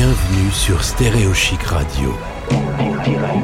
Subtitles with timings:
[0.00, 2.16] Bienvenue sur Stéréo Chic Radio.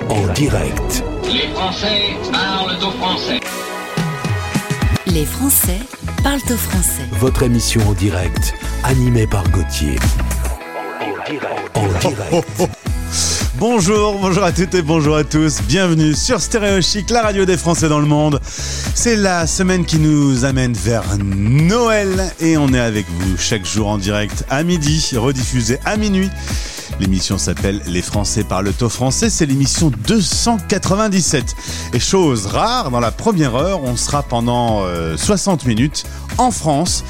[0.09, 1.03] En direct.
[1.25, 3.41] Les Français parlent au français.
[5.09, 5.81] Les Français
[6.23, 7.09] parlent au français.
[7.15, 8.55] Votre émission en direct,
[8.85, 9.97] animée par Gauthier.
[11.75, 12.69] En direct.
[13.57, 15.63] Bonjour, bonjour à toutes et bonjour à tous.
[15.63, 18.41] Bienvenue sur Stéréo Chic, la radio des Français dans le monde.
[18.43, 23.87] C'est la semaine qui nous amène vers Noël et on est avec vous chaque jour
[23.87, 26.31] en direct à midi, rediffusé à minuit.
[27.01, 31.57] L'émission s'appelle Les Français parlent au français, c'est l'émission 297.
[31.93, 36.05] Et chose rare, dans la première heure, on sera pendant euh, 60 minutes
[36.39, 37.05] en France,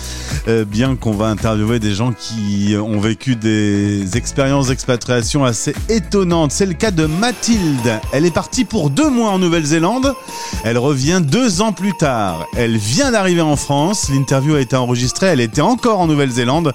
[0.49, 6.53] euh, bien qu'on va interviewer des gens qui ont vécu des expériences d'expatriation assez étonnantes.
[6.53, 8.01] C'est le cas de Mathilde.
[8.13, 10.15] Elle est partie pour deux mois en Nouvelle-Zélande.
[10.65, 12.47] Elle revient deux ans plus tard.
[12.57, 14.09] Elle vient d'arriver en France.
[14.11, 15.27] L'interview a été enregistrée.
[15.27, 16.73] Elle était encore en Nouvelle-Zélande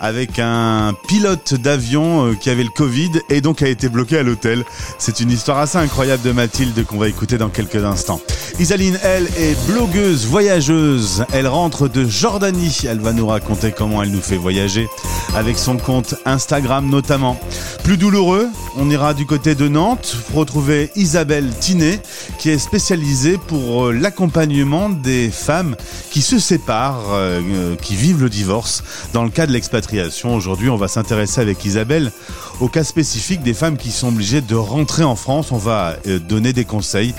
[0.00, 4.64] avec un pilote d'avion euh, avait le Covid et donc a été bloqué à l'hôtel.
[4.98, 8.20] C'est une histoire assez incroyable de Mathilde qu'on va écouter dans quelques instants.
[8.58, 11.24] Isaline, elle, est blogueuse, voyageuse.
[11.32, 12.80] Elle rentre de Jordanie.
[12.88, 14.88] Elle va nous raconter comment elle nous fait voyager
[15.34, 17.38] avec son compte Instagram notamment.
[17.84, 22.00] Plus douloureux, on ira du côté de Nantes pour retrouver Isabelle Tinet
[22.38, 25.76] qui est spécialisée pour euh, l'accompagnement des femmes
[26.10, 28.82] qui se séparent, euh, euh, qui vivent le divorce
[29.12, 30.34] dans le cas de l'expatriation.
[30.34, 32.12] Aujourd'hui, on va s'intéresser avec Isabelle
[32.60, 35.50] au cas spécifique des femmes qui sont obligées de rentrer en France.
[35.50, 37.14] On va euh, donner des conseils,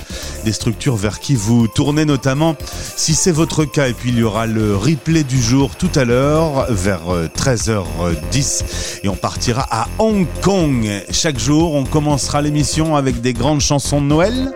[0.46, 2.56] des structures vers qui vous tournez notamment
[2.96, 3.88] si c'est votre cas.
[3.88, 9.00] Et puis il y aura le replay du jour tout à l'heure vers euh, 13h10
[9.04, 10.88] et on partira à Hong Kong.
[11.12, 14.54] Chaque jour, on commencera l'émission avec des grandes chansons de Noël.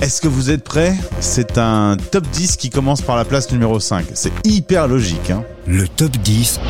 [0.00, 0.94] Est-ce que vous êtes prêts?
[1.20, 4.06] C'est un top 10 qui commence par la place numéro 5.
[4.14, 5.30] C'est hyper logique.
[5.30, 6.60] Hein Le top 10,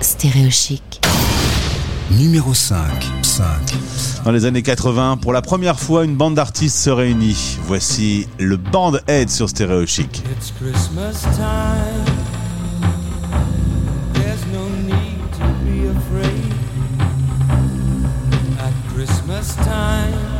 [0.00, 1.00] Stéréo chic.
[2.18, 2.78] Numéro 5.
[3.22, 3.44] 5.
[4.24, 7.58] Dans les années 80, pour la première fois, une bande d'artistes se réunit.
[7.66, 10.22] Voici le Band Aid sur Stéréo Chic.
[10.36, 12.04] It's Christmas time.
[14.14, 16.52] There's no need to be afraid.
[18.58, 20.31] At Christmas time,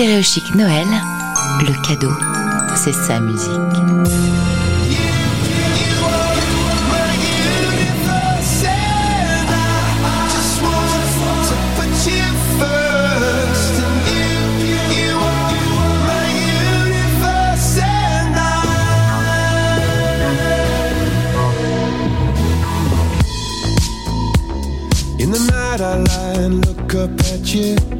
[0.00, 0.86] Stéréochic Noël,
[1.60, 2.14] le cadeau,
[2.74, 3.50] c'est sa musique.
[25.20, 27.99] In the night I lie and look up at you.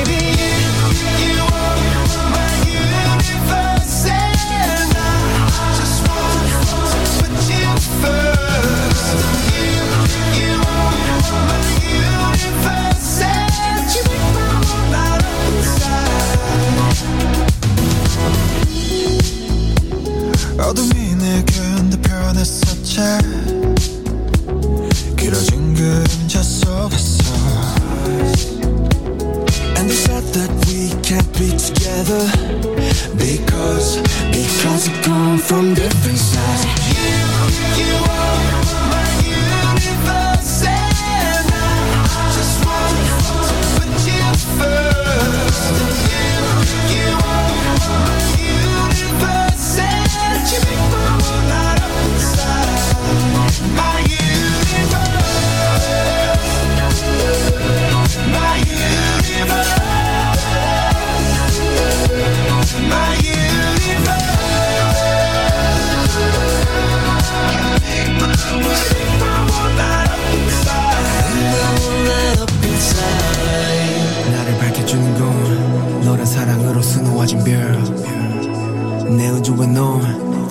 [34.81, 36.65] Because we come from different sides.
[37.77, 38.20] You, you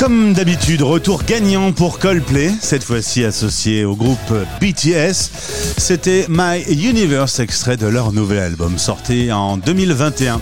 [0.00, 5.28] Comme d'habitude, retour gagnant pour Coldplay, cette fois-ci associé au groupe BTS.
[5.76, 10.40] C'était My Universe, extrait de leur nouvel album sorti en 2021.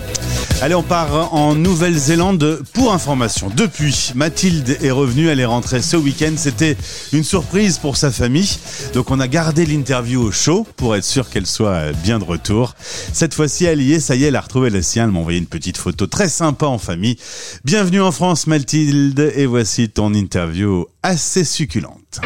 [0.61, 3.49] Allez, on part en Nouvelle-Zélande pour information.
[3.55, 6.33] Depuis, Mathilde est revenue, elle est rentrée ce week-end.
[6.35, 6.75] C'était
[7.13, 8.59] une surprise pour sa famille.
[8.93, 12.75] Donc on a gardé l'interview au chaud pour être sûr qu'elle soit bien de retour.
[13.13, 15.05] Cette fois-ci, elle y est, ça y est, elle a retrouvé le sien.
[15.05, 17.15] Elle m'a envoyé une petite photo très sympa en famille.
[17.63, 22.19] Bienvenue en France, Mathilde, et voici ton interview assez succulente.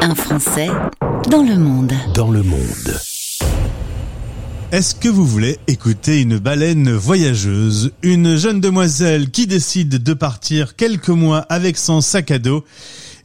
[0.00, 0.68] Un Français
[1.28, 1.92] dans le monde.
[2.14, 2.98] Dans le monde.
[4.70, 10.76] Est-ce que vous voulez écouter une baleine voyageuse, une jeune demoiselle qui décide de partir
[10.76, 12.66] quelques mois avec son sac à dos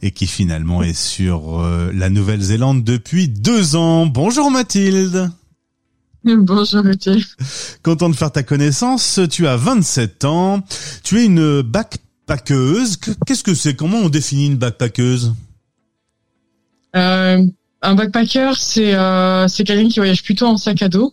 [0.00, 4.06] et qui finalement est sur euh, la Nouvelle-Zélande depuis deux ans.
[4.06, 5.30] Bonjour Mathilde.
[6.24, 7.22] Bonjour Gauthier.
[7.82, 10.64] Content de faire ta connaissance, tu as 27 ans,
[11.02, 12.96] tu es une backpackeuse.
[13.26, 13.76] Qu'est-ce que c'est?
[13.76, 15.34] Comment on définit une backpackeuse?
[16.96, 17.44] Euh,
[17.82, 21.12] un backpacker, c'est euh, c'est quelqu'un qui voyage plutôt en sac à dos.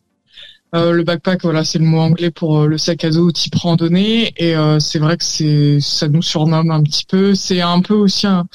[0.73, 3.55] Euh, le backpack, voilà, c'est le mot anglais pour euh, le sac à dos type
[3.55, 4.33] randonnée.
[4.37, 7.35] Et euh, c'est vrai que c'est ça nous surnomme un petit peu.
[7.35, 8.47] C'est un peu aussi un,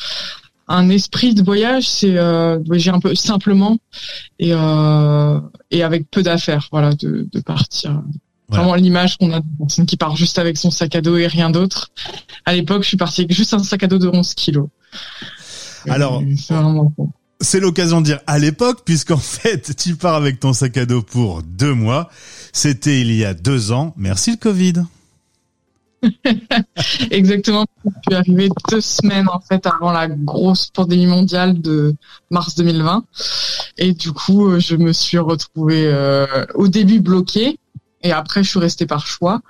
[0.68, 1.88] un esprit de voyage.
[1.88, 3.76] C'est euh, voyager un peu simplement
[4.38, 6.68] et euh, et avec peu d'affaires.
[6.72, 8.02] Voilà, de, de partir.
[8.48, 8.62] Voilà.
[8.62, 11.26] Vraiment l'image qu'on a d'une personne qui part juste avec son sac à dos et
[11.26, 11.90] rien d'autre.
[12.44, 14.68] À l'époque, je suis partie avec juste un sac à dos de 11 kilos.
[15.88, 16.22] Alors,
[17.40, 21.02] c'est l'occasion de dire à l'époque, puisqu'en fait, tu pars avec ton sac à dos
[21.02, 22.10] pour deux mois.
[22.52, 23.94] C'était il y a deux ans.
[23.96, 24.84] Merci le Covid.
[27.10, 27.66] Exactement.
[27.84, 31.94] Je suis arrivée deux semaines en fait avant la grosse pandémie mondiale de
[32.30, 33.04] mars 2020.
[33.78, 37.58] Et du coup, euh, je me suis retrouvée euh, au début bloquée.
[38.06, 39.42] Et après, je suis restée par choix,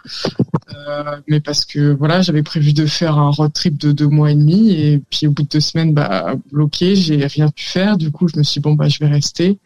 [0.89, 4.31] Euh, mais parce que voilà, j'avais prévu de faire un road trip de deux mois
[4.31, 7.97] et demi, et puis au bout de deux semaines, bah bloqué, j'ai rien pu faire.
[7.97, 9.59] Du coup, je me suis dit, bon bah je vais rester,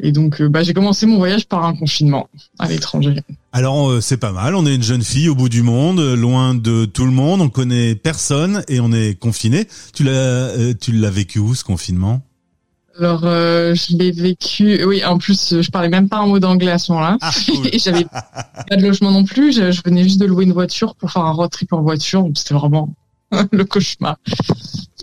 [0.00, 3.22] et donc euh, bah j'ai commencé mon voyage par un confinement à l'étranger.
[3.52, 6.54] Alors euh, c'est pas mal, on est une jeune fille au bout du monde, loin
[6.54, 9.66] de tout le monde, on connaît personne et on est confiné.
[9.94, 12.22] Tu l'as tu l'as vécu où ce confinement?
[12.98, 14.82] Alors, euh, je l'ai vécu.
[14.84, 17.18] Oui, en plus, euh, je parlais même pas un mot d'anglais à ce moment-là.
[17.20, 17.66] Ah, cool.
[17.72, 19.52] Et j'avais pas de logement non plus.
[19.52, 22.22] Je, je venais juste de louer une voiture pour faire un road trip en voiture.
[22.22, 22.94] Donc, c'était vraiment
[23.52, 24.16] le cauchemar.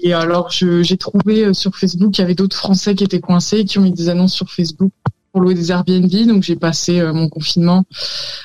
[0.01, 3.19] Et alors, je- j'ai trouvé euh, sur Facebook qu'il y avait d'autres Français qui étaient
[3.21, 4.91] coincés et qui ont mis des annonces sur Facebook
[5.31, 6.09] pour louer des Airbnb.
[6.27, 7.83] Donc, j'ai passé euh, mon confinement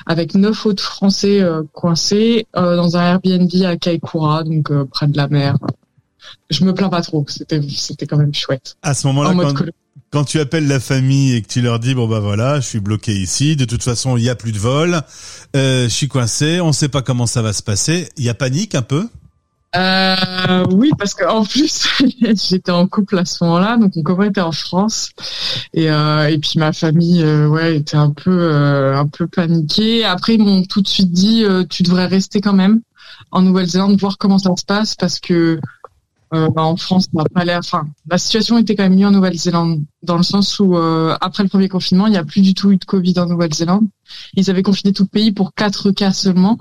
[0.05, 5.27] avec neuf autres Français euh, coincés dans un Airbnb à Kaikoura, donc près de la
[5.27, 5.57] mer.
[6.49, 7.25] Je me plains pas trop.
[7.27, 8.77] C'était, c'était quand même chouette.
[8.81, 9.33] À ce moment-là,
[10.11, 12.79] quand, tu appelles la famille et que tu leur dis bon bah voilà, je suis
[12.79, 15.01] bloqué ici, de toute façon il y a plus de vol,
[15.55, 18.33] euh, je suis coincé, on sait pas comment ça va se passer, il y a
[18.33, 19.07] panique un peu?
[19.75, 21.87] Euh, oui, parce que en plus
[22.21, 25.11] j'étais en couple à ce moment-là, donc mon copain était en France
[25.73, 30.03] et euh, et puis ma famille euh, ouais était un peu euh, un peu paniquée.
[30.05, 32.81] Après ils m'ont tout de suite dit tu devrais rester quand même
[33.31, 35.59] en Nouvelle-Zélande voir comment ça se passe parce que
[36.33, 37.59] euh, bah, en France ça n'a pas l'air.
[37.59, 41.43] Enfin la situation était quand même mieux en Nouvelle-Zélande dans le sens où euh, après
[41.43, 43.87] le premier confinement il n'y a plus du tout eu de Covid en Nouvelle-Zélande.
[44.35, 46.57] Ils avaient confiné tout le pays pour quatre cas seulement.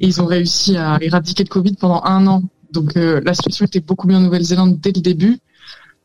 [0.00, 2.42] Et ils ont réussi à éradiquer le Covid pendant un an.
[2.72, 5.38] Donc euh, la situation était beaucoup mieux en Nouvelle-Zélande dès le début.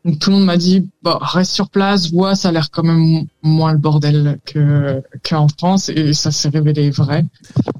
[0.05, 2.83] Donc tout le monde m'a dit bah, reste sur place, vois, ça a l'air quand
[2.83, 7.24] même moins le bordel que qu'en France et ça s'est révélé vrai.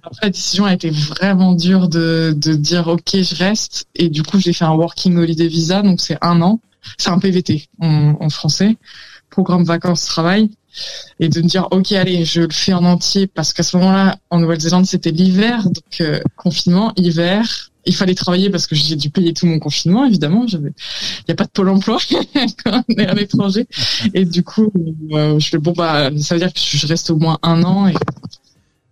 [0.03, 3.88] Après la décision a été vraiment dure de de dire ok je reste.
[3.96, 6.62] Et du coup j'ai fait un working holiday visa donc c'est un an,
[6.98, 8.77] c'est un PVT en, en français,
[9.30, 10.50] programme vacances travail.
[11.20, 14.18] Et de me dire ok allez je le fais en entier parce qu'à ce moment-là
[14.30, 15.65] en Nouvelle-Zélande c'était l'hiver.
[15.65, 20.06] Donc euh, confinement hiver il fallait travailler parce que j'ai dû payer tout mon confinement
[20.06, 20.46] évidemment.
[20.48, 20.72] Il
[21.28, 21.98] y a pas de pôle emploi
[22.63, 23.68] quand on est à l'étranger
[24.13, 24.72] et du coup
[25.12, 27.88] euh, je fais bon bah ça veut dire que je reste au moins un an
[27.88, 27.94] et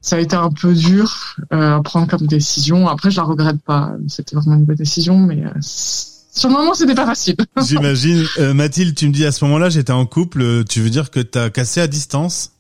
[0.02, 2.88] ça a été un peu dur euh, à prendre comme décision.
[2.88, 3.94] Après je la regrette pas.
[4.08, 7.36] C'était vraiment une bonne décision mais euh, sur le moment c'était pas facile.
[7.66, 8.26] J'imagine.
[8.40, 11.20] Euh, Mathilde, tu me dis à ce moment-là j'étais en couple, tu veux dire que
[11.20, 12.52] t'as cassé à distance?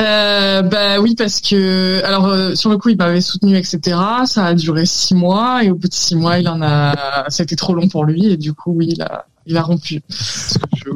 [0.00, 4.46] Euh, bah oui parce que alors euh, sur le coup il m'avait soutenu etc ça
[4.46, 7.44] a duré six mois et au bout de six mois il en a ça a
[7.44, 10.58] été trop long pour lui et du coup oui il a il a rompu ce
[10.58, 10.90] que je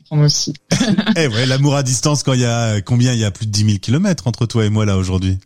[0.00, 0.54] comprends aussi
[1.16, 3.52] Eh ouais, l'amour à distance quand il y a combien Il y a plus de
[3.52, 5.38] 10 000 kilomètres entre toi et moi là aujourd'hui?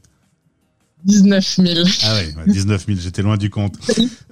[1.05, 3.77] 19 000 Ah ouais, 19 000, j'étais loin du compte.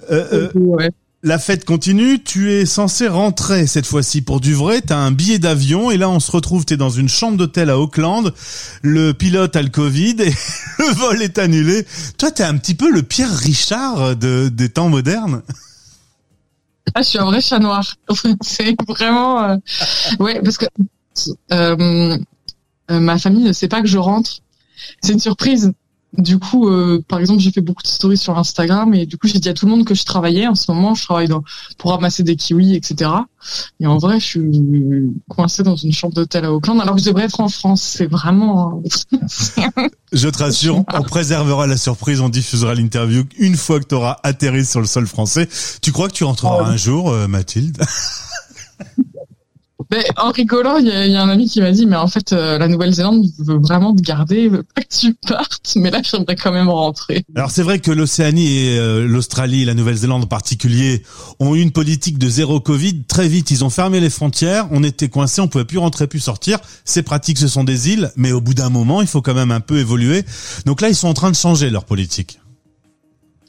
[0.09, 0.89] Euh, euh, ouais.
[1.27, 5.39] La fête continue, tu es censé rentrer cette fois-ci pour du vrai, t'as un billet
[5.39, 8.33] d'avion et là on se retrouve, t'es dans une chambre d'hôtel à Auckland,
[8.81, 10.33] le pilote a le Covid et
[10.79, 11.85] le vol est annulé.
[12.17, 15.41] Toi t'es un petit peu le Pierre Richard de, des temps modernes.
[16.95, 17.95] ah je suis un vrai chat noir.
[18.41, 19.57] C'est vraiment euh,
[20.21, 20.67] ouais parce que
[21.51, 22.17] euh,
[22.89, 24.39] euh, ma famille ne sait pas que je rentre.
[25.01, 25.73] C'est une surprise
[26.17, 29.27] du coup, euh, par exemple, j'ai fait beaucoup de stories sur Instagram et du coup,
[29.27, 30.47] j'ai dit à tout le monde que je travaillais.
[30.47, 31.43] En ce moment, je travaille dans,
[31.77, 33.11] pour ramasser des kiwis, etc.
[33.79, 37.05] Et en vrai, je suis coincée dans une chambre d'hôtel à Auckland alors que je
[37.05, 37.81] devrais être en France.
[37.81, 38.81] C'est vraiment...
[40.13, 44.63] Je te rassure, on préservera la surprise, on diffusera l'interview une fois que t'auras atterri
[44.63, 45.49] sur le sol français.
[45.81, 47.77] Tu crois que tu rentreras un jour, euh, Mathilde?
[49.91, 52.33] Mais en rigolant, il y, y a un ami qui m'a dit, mais en fait,
[52.33, 55.73] euh, la Nouvelle-Zélande veut vraiment te garder, veut pas que tu partes.
[55.75, 57.25] Mais là, j'aimerais quand même rentrer.
[57.35, 61.03] Alors c'est vrai que l'Océanie et euh, l'Australie, la Nouvelle-Zélande en particulier,
[61.39, 63.03] ont eu une politique de zéro Covid.
[63.07, 64.67] Très vite, ils ont fermé les frontières.
[64.71, 66.59] On était coincés, on pouvait plus rentrer, plus sortir.
[66.85, 69.51] C'est pratique, ce sont des îles, mais au bout d'un moment, il faut quand même
[69.51, 70.23] un peu évoluer.
[70.65, 72.39] Donc là, ils sont en train de changer leur politique.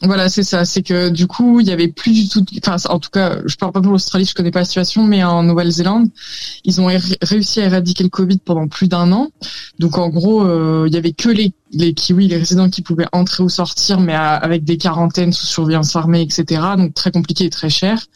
[0.03, 0.65] Voilà, c'est ça.
[0.65, 2.45] C'est que du coup, il y avait plus du tout.
[2.65, 5.25] Enfin, en tout cas, je parle pas pour l'Australie, je connais pas la situation, mais
[5.25, 6.09] en Nouvelle-Zélande,
[6.65, 6.89] ils ont
[7.21, 9.31] réussi à éradiquer le Covid pendant plus d'un an.
[9.81, 13.43] Donc, en gros, euh, il y avait que les kiwis, les résidents qui pouvaient entrer
[13.43, 16.63] ou sortir, mais avec des quarantaines sous surveillance armée, etc.
[16.77, 18.07] Donc, très compliqué et très cher.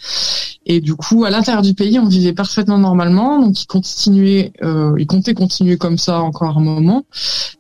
[0.67, 3.41] Et du coup, à l'intérieur du pays, on vivait parfaitement normalement.
[3.41, 7.07] Donc, ils continuaient, euh, ils comptaient continuer comme ça encore un moment,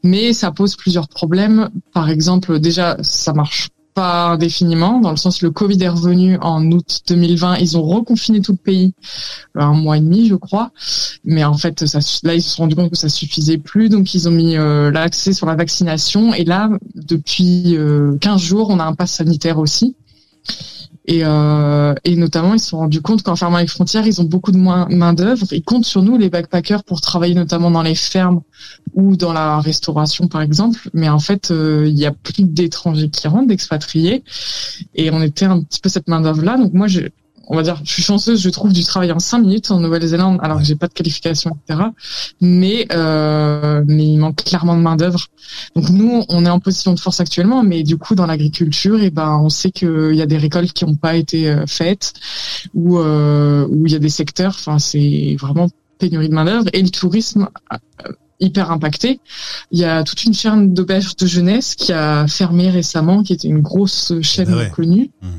[0.04, 1.70] mais ça pose plusieurs problèmes.
[1.92, 6.70] Par exemple, déjà, ça marche pas indéfiniment, dans le sens le Covid est revenu en
[6.70, 8.94] août 2020, ils ont reconfiné tout le pays
[9.56, 10.70] euh, un mois et demi, je crois.
[11.24, 11.82] Mais en fait,
[12.22, 14.90] là, ils se sont rendus compte que ça suffisait plus, donc ils ont mis euh,
[14.90, 16.34] l'accès sur la vaccination.
[16.34, 19.94] Et là, depuis euh, 15 jours, on a un pass sanitaire aussi.
[21.06, 24.24] Et, euh, et notamment, ils se sont rendus compte qu'en fermant les frontières, ils ont
[24.24, 25.46] beaucoup de moins main d'œuvre.
[25.52, 28.42] Ils comptent sur nous, les backpackers, pour travailler notamment dans les fermes
[28.94, 30.78] ou dans la restauration, par exemple.
[30.94, 34.22] Mais en fait, euh, il y a plus d'étrangers qui rentrent, d'expatriés,
[34.94, 36.56] et on était un petit peu cette main d'œuvre là.
[36.56, 37.00] Donc moi, je,
[37.48, 40.38] on va dire, je suis chanceuse, je trouve du travail en cinq minutes en Nouvelle-Zélande,
[40.42, 41.88] alors que j'ai pas de qualification, etc.
[42.40, 45.26] Mais euh, mais il manque clairement de main d'œuvre.
[45.76, 49.10] Donc nous, on est en position de force actuellement, mais du coup dans l'agriculture, et
[49.10, 52.12] ben on sait qu'il y a des récoltes qui n'ont pas été euh, faites,
[52.74, 55.68] ou euh, où il y a des secteurs, enfin c'est vraiment
[55.98, 57.48] pénurie de main d'œuvre et le tourisme.
[57.72, 57.76] euh,
[58.40, 59.20] hyper impacté.
[59.70, 63.46] Il y a toute une chaîne d'auberges de jeunesse qui a fermé récemment, qui était
[63.46, 64.70] une grosse chaîne Ah ouais.
[64.70, 65.30] connue Mhm.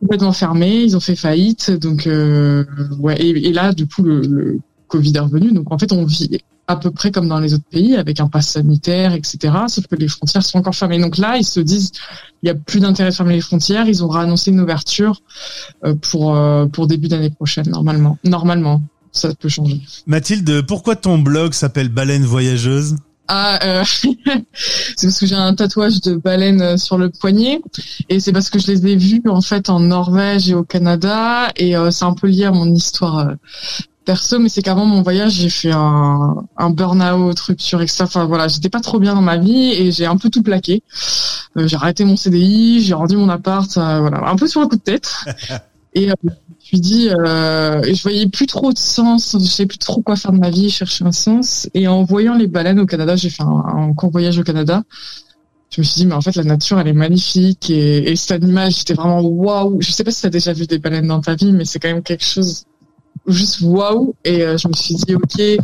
[0.00, 2.64] Complètement fermé, ils ont fait faillite, donc euh,
[2.98, 3.20] ouais.
[3.20, 6.40] Et, et là, du coup, le, le Covid est revenu, donc en fait, on vit
[6.70, 9.52] à peu près comme dans les autres pays, avec un pass sanitaire, etc.
[9.66, 11.00] Sauf que les frontières sont encore fermées.
[11.00, 11.90] Donc là, ils se disent,
[12.42, 13.88] il y a plus d'intérêt de fermer les frontières.
[13.88, 15.20] Ils ont réannoncé une ouverture
[15.84, 18.18] euh, pour euh, pour début d'année prochaine, normalement.
[18.24, 19.80] Normalement, ça peut changer.
[20.06, 22.96] Mathilde, pourquoi ton blog s'appelle Baleine Voyageuse?
[23.32, 23.84] Ah, euh,
[24.96, 27.60] c'est parce que j'ai un tatouage de baleine euh, sur le poignet.
[28.08, 31.48] Et c'est parce que je les ai vus en fait en Norvège et au Canada.
[31.54, 33.34] Et euh, c'est un peu lié à mon histoire euh,
[34.04, 34.40] perso.
[34.40, 38.68] Mais c'est qu'avant mon voyage j'ai fait un, un burn-out rupture etc enfin voilà j'étais
[38.68, 40.82] pas trop bien dans ma vie et j'ai un peu tout plaqué.
[41.56, 44.28] Euh, j'ai arrêté mon CDI j'ai rendu mon appart euh, voilà.
[44.28, 45.14] Un peu sur un coup de tête.
[45.94, 46.08] et
[46.70, 50.30] suis dit euh, je voyais plus trop de sens je savais plus trop quoi faire
[50.32, 51.68] de ma vie je cherchais un sens.
[51.74, 54.82] Et en voyant les baleines au Canada j'ai fait un, court voyage au Canada.
[55.70, 57.70] Je me suis dit mais en fait la nature elle est magnifique.
[57.70, 59.80] Et, et cet animal j'étais vraiment waouh.
[59.80, 61.80] Je sais pas si tu as déjà vu des baleines dans ta vie mais c'est
[61.80, 62.64] quand même quelque chose
[63.26, 64.14] juste waouh.
[64.24, 65.58] Et euh, je me suis dit ok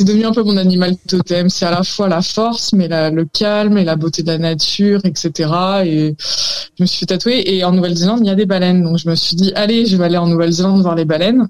[0.00, 1.50] c'est devenu un peu mon animal totem.
[1.50, 4.38] C'est à la fois la force mais la, le calme et la beauté de la
[4.38, 5.50] nature etc
[5.84, 8.82] et je me suis fait tatouer et en Nouvelle-Zélande il y a des baleines.
[8.82, 11.48] Donc je me suis dit allez je vais aller en Nouvelle-Zélande voir les baleines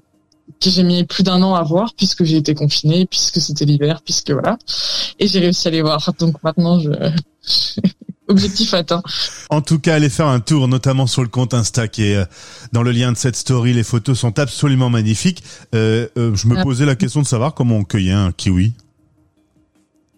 [0.59, 4.01] que j'ai mis plus d'un an à voir puisque j'ai été confinée puisque c'était l'hiver
[4.03, 4.57] puisque voilà.
[5.17, 6.05] Et j'ai réussi à les voir.
[6.19, 6.89] Donc maintenant je
[8.31, 9.03] objectif atteint
[9.49, 12.25] En tout cas, allez faire un tour, notamment sur le compte Insta qui est euh,
[12.71, 13.73] dans le lien de cette story.
[13.73, 15.43] Les photos sont absolument magnifiques.
[15.75, 16.63] Euh, euh, je me Ah.
[16.63, 18.73] posais la question de savoir comment on cueillait un kiwi.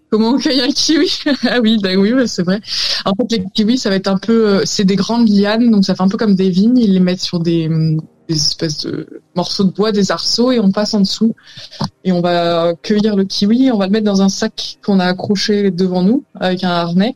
[0.09, 1.11] Comment on cueille un kiwi?
[1.49, 2.61] Ah oui, bah oui, c'est vrai.
[3.05, 5.95] En fait, les kiwis, ça va être un peu, c'est des grandes lianes, donc ça
[5.95, 6.77] fait un peu comme des vignes.
[6.77, 7.99] Ils les mettent sur des, hum,
[8.29, 11.35] des espèces de morceaux de bois, des arceaux, et on passe en dessous.
[12.03, 15.05] Et on va cueillir le kiwi, on va le mettre dans un sac qu'on a
[15.05, 17.15] accroché devant nous avec un harnais.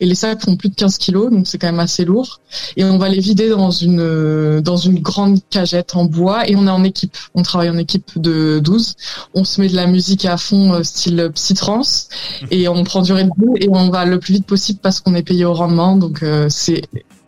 [0.00, 2.40] Et les sacs font plus de 15 kilos, donc c'est quand même assez lourd.
[2.76, 6.66] Et on va les vider dans une dans une grande cagette en bois, et on
[6.66, 7.16] est en équipe.
[7.34, 8.94] On travaille en équipe de 12.
[9.34, 12.08] On se met de la musique à fond, euh, style psytrance
[12.50, 15.14] et on prend du Red Bull et on va le plus vite possible parce qu'on
[15.14, 16.82] est payé au rendement donc euh, c'est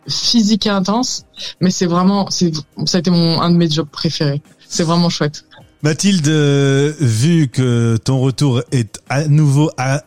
[0.07, 1.25] physique et intense
[1.61, 2.51] mais c'est vraiment c'est
[2.85, 4.41] ça a été mon un de mes jobs préférés.
[4.67, 5.45] C'est vraiment chouette.
[5.83, 10.01] Mathilde, euh, vu que ton retour est à nouveau à,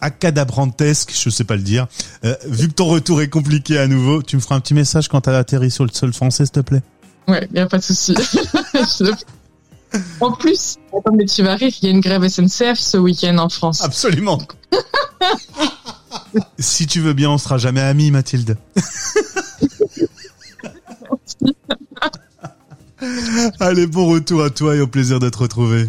[0.00, 1.86] acadabrantesque, je sais pas le dire,
[2.24, 5.06] euh, vu que ton retour est compliqué à nouveau, tu me feras un petit message
[5.06, 6.82] quand t'as atterri sur le sol français, s'il te plaît.
[7.28, 8.14] Ouais y a pas de souci.
[10.20, 10.76] En plus
[11.14, 13.82] mais tu vas rire il y a une grève SNCF ce week-end en France.
[13.82, 14.38] Absolument.
[16.58, 18.56] si tu veux bien, on sera jamais amis, Mathilde.
[23.60, 25.88] Allez, bon retour à toi et au plaisir de te retrouver.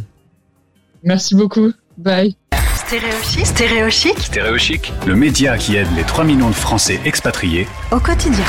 [1.04, 2.36] merci beaucoup bye
[2.76, 8.46] Stéréochic, stéréochic Stéréochic, le média qui aide les 3 millions de Français expatriés au quotidien.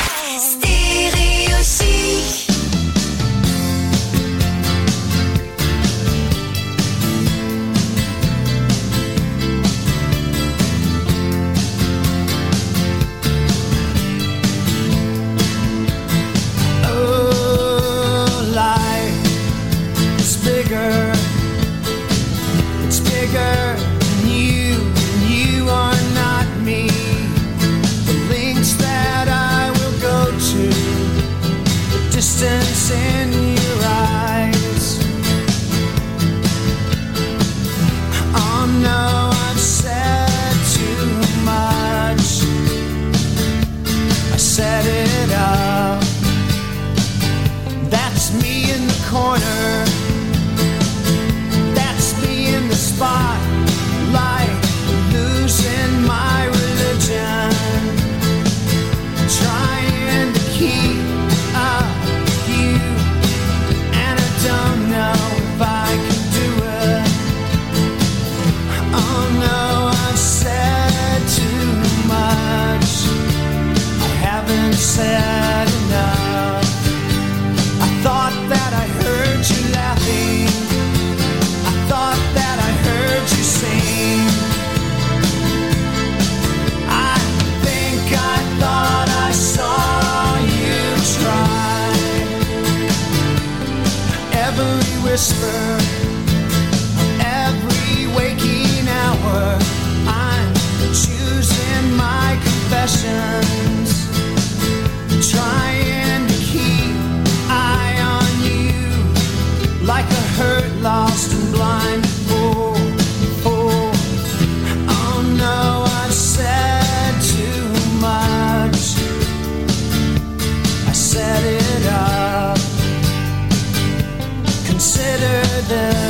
[125.72, 126.09] other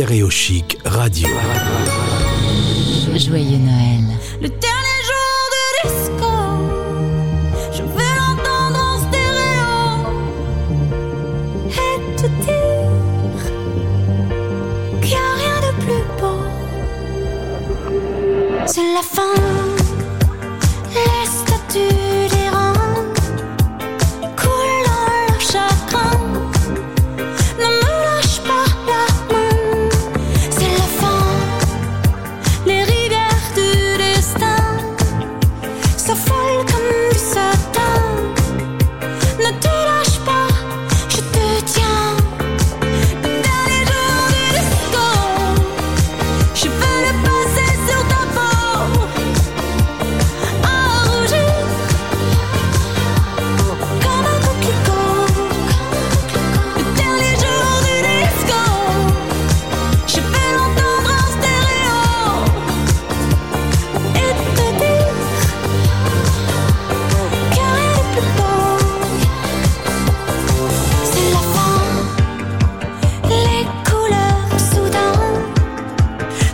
[0.00, 1.28] Stéréo Chic Radio.
[3.14, 4.16] Joyeux Noël.
[4.40, 6.32] Le dernier jour de disco,
[7.70, 9.72] je veux l'entendre en stéréo
[11.68, 13.42] et te dire
[15.02, 16.40] qu'il n'y a rien de plus beau.
[18.64, 19.49] C'est la fin.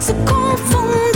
[0.06, 1.15] 似狂风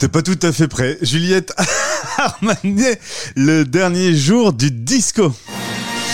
[0.00, 0.96] J'étais pas tout à fait prêt.
[1.02, 1.52] Juliette
[2.16, 2.98] Armanet,
[3.36, 5.30] le dernier jour du disco.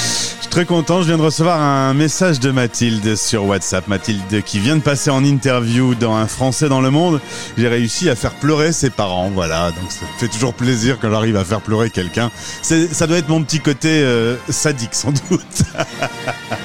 [0.02, 3.86] Je suis très content, je viens de recevoir un message de Mathilde sur WhatsApp.
[3.86, 7.20] Mathilde qui vient de passer en interview dans Un Français dans le monde.
[7.56, 9.70] J'ai réussi à faire pleurer ses parents, voilà.
[9.70, 12.32] Donc ça fait toujours plaisir quand j'arrive à faire pleurer quelqu'un.
[12.62, 15.62] Ça doit être mon petit côté euh, sadique sans doute.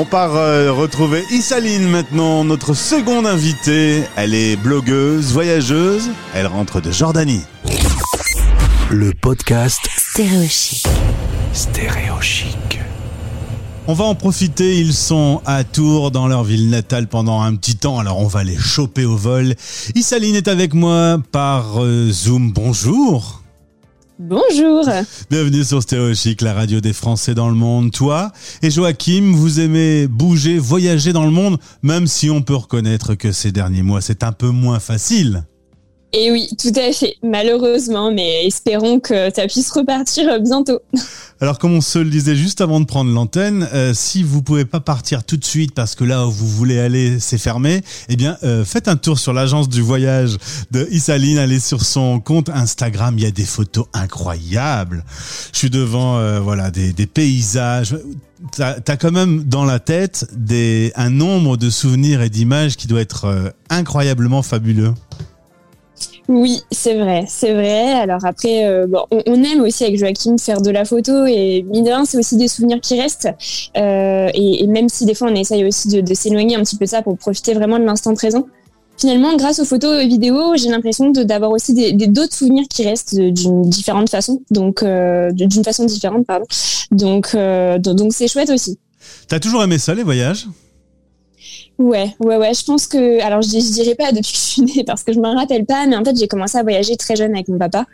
[0.00, 4.04] On part euh, retrouver Isaline maintenant, notre seconde invitée.
[4.14, 6.12] Elle est blogueuse, voyageuse.
[6.34, 7.40] Elle rentre de Jordanie.
[8.90, 10.86] Le podcast Stéréochic.
[11.52, 12.78] Stéréochic.
[13.88, 17.74] On va en profiter, ils sont à Tours dans leur ville natale pendant un petit
[17.74, 19.56] temps, alors on va les choper au vol.
[19.96, 23.37] Isaline est avec moi par euh, Zoom, bonjour
[24.20, 24.84] Bonjour.
[25.30, 27.92] Bienvenue sur Stéréo Chic, la radio des Français dans le monde.
[27.92, 33.14] Toi et Joachim, vous aimez bouger, voyager dans le monde, même si on peut reconnaître
[33.14, 35.44] que ces derniers mois c'est un peu moins facile.
[36.12, 37.16] Et oui, tout à fait.
[37.22, 40.80] Malheureusement, mais espérons que ça puisse repartir bientôt.
[41.40, 44.64] Alors comme on se le disait juste avant de prendre l'antenne, euh, si vous pouvez
[44.64, 48.16] pas partir tout de suite parce que là où vous voulez aller c'est fermé, eh
[48.16, 50.36] bien euh, faites un tour sur l'agence du voyage
[50.72, 55.04] de Isaline, allez sur son compte Instagram, il y a des photos incroyables.
[55.52, 57.96] Je suis devant euh, voilà des, paysages.
[58.56, 60.26] T'as as quand même dans la tête
[60.96, 64.92] un nombre de souvenirs et d'images qui doit être incroyablement fabuleux.
[66.28, 67.90] Oui, c'est vrai, c'est vrai.
[67.92, 68.86] Alors après, euh,
[69.26, 72.80] on, aime aussi avec Joachim faire de la photo et mine c'est aussi des souvenirs
[72.82, 73.30] qui restent.
[73.78, 77.00] Euh, et, même si des fois on essaye aussi de, s'éloigner un petit peu ça
[77.00, 78.46] pour profiter vraiment de l'instant présent.
[78.98, 83.18] Finalement, grâce aux photos et vidéos, j'ai l'impression d'avoir aussi des d'autres souvenirs qui restent
[83.18, 86.46] d'une différente façon, donc euh, d'une façon différente, pardon.
[86.90, 87.34] Donc
[87.78, 88.78] donc c'est chouette aussi.
[89.28, 90.46] T'as toujours aimé ça les voyages?
[91.78, 92.54] Ouais, ouais, ouais.
[92.54, 95.12] Je pense que, alors je, je dirais pas depuis que je suis née parce que
[95.12, 97.56] je me rappelle pas, mais en fait j'ai commencé à voyager très jeune avec mon
[97.56, 97.86] papa.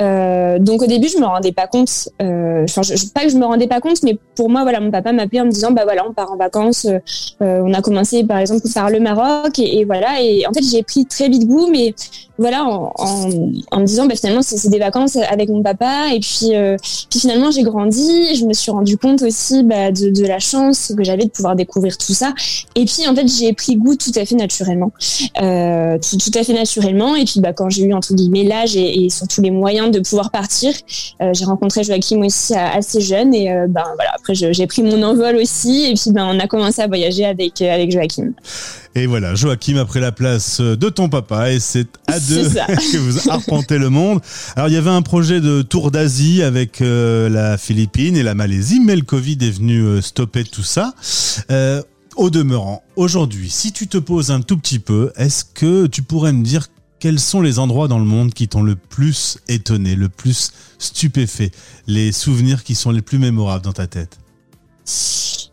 [0.00, 2.08] Euh, donc au début je me rendais pas compte.
[2.22, 4.92] euh, Enfin, je, pas que je me rendais pas compte, mais pour moi voilà, mon
[4.92, 6.84] papa m'appelait en me disant bah voilà, on part en vacances.
[6.84, 7.00] euh,
[7.42, 10.22] euh, on a commencé par exemple par le Maroc et, voilà.
[10.22, 11.92] Et en fait j'ai pris très vite goût, mais
[12.38, 13.30] voilà, en, en,
[13.72, 16.06] en me disant bah finalement c'est c'est des vacances avec mon papa.
[16.14, 16.76] Et puis euh,
[17.10, 18.36] puis finalement j'ai grandi.
[18.36, 21.56] Je me suis rendu compte aussi bah, de, de la chance que j'avais de pouvoir
[21.56, 22.32] découvrir tout ça.
[22.76, 24.92] Et puis en fait j'ai pris goût tout à fait naturellement,
[25.40, 27.16] euh, tout, tout à fait naturellement.
[27.16, 30.00] Et puis bah quand j'ai eu entre guillemets l'âge et, et surtout les moyens de
[30.00, 30.72] pouvoir partir,
[31.22, 35.02] euh, j'ai rencontré Joachim aussi assez jeune et euh, ben voilà après j'ai pris mon
[35.02, 38.32] envol aussi et puis ben on a commencé à voyager avec avec Joachim.
[38.96, 42.48] Et voilà, Joachim a pris la place de ton papa et c'est à deux
[42.92, 44.20] que vous arpentez le monde.
[44.54, 48.34] Alors il y avait un projet de tour d'Asie avec euh, la Philippine et la
[48.34, 50.94] Malaisie, mais le Covid est venu euh, stopper tout ça.
[51.50, 51.82] Euh,
[52.16, 56.32] au demeurant, aujourd'hui, si tu te poses un tout petit peu, est-ce que tu pourrais
[56.32, 60.08] me dire quels sont les endroits dans le monde qui t'ont le plus étonné, le
[60.08, 61.50] plus stupéfait,
[61.86, 64.18] les souvenirs qui sont les plus mémorables dans ta tête?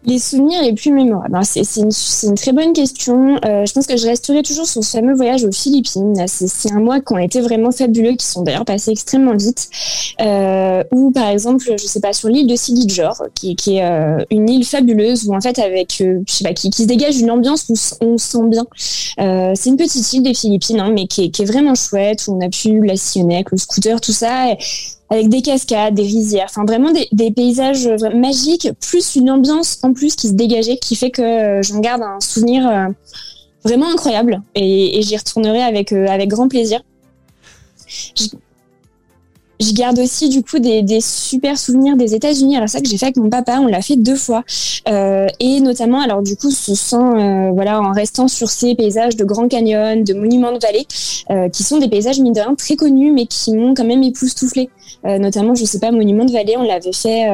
[0.04, 1.38] Les souvenirs les plus mémorables.
[1.44, 3.40] C'est une, très bonne question.
[3.46, 6.16] Euh, je pense que je resterai toujours sur ce fameux voyage aux Philippines.
[6.26, 9.70] C'est un mois qui ont été vraiment fabuleux, qui sont d'ailleurs passés extrêmement vite.
[10.20, 14.26] Euh, ou par exemple, je sais pas, sur l'île de Sigijor, qui, qui est euh,
[14.32, 17.70] une île fabuleuse où en fait avec, je sais pas, qui, se dégage une ambiance
[17.70, 18.66] où on se sent bien.
[19.56, 22.50] C'est une petite île des Philippines, hein, mais qui est, vraiment chouette où on a
[22.50, 24.56] pu la sillonner avec le scooter, tout ça.
[25.12, 30.16] Avec des cascades, des rizières, enfin vraiment des, paysages magiques, plus une ambiance en plus
[30.16, 32.88] qui se dégageait, qui fait que euh, j'en garde un souvenir euh,
[33.66, 36.82] vraiment incroyable et, et j'y retournerai avec, euh, avec grand plaisir.
[39.62, 42.58] Je, garde aussi du coup des, des super souvenirs des États-Unis.
[42.58, 44.44] Alors ça que j'ai fait avec mon papa, on l'a fait deux fois
[44.88, 49.16] Euh, et notamment alors du coup ce sont euh, voilà en restant sur ces paysages
[49.16, 50.88] de Grand Canyon, de monuments de vallée,
[51.30, 54.04] euh, qui sont des paysages mine de rien très connus mais qui m'ont quand même
[54.04, 54.70] époustouflé.
[55.04, 57.28] Notamment, je sais pas, Monument de Vallée, on l'avait fait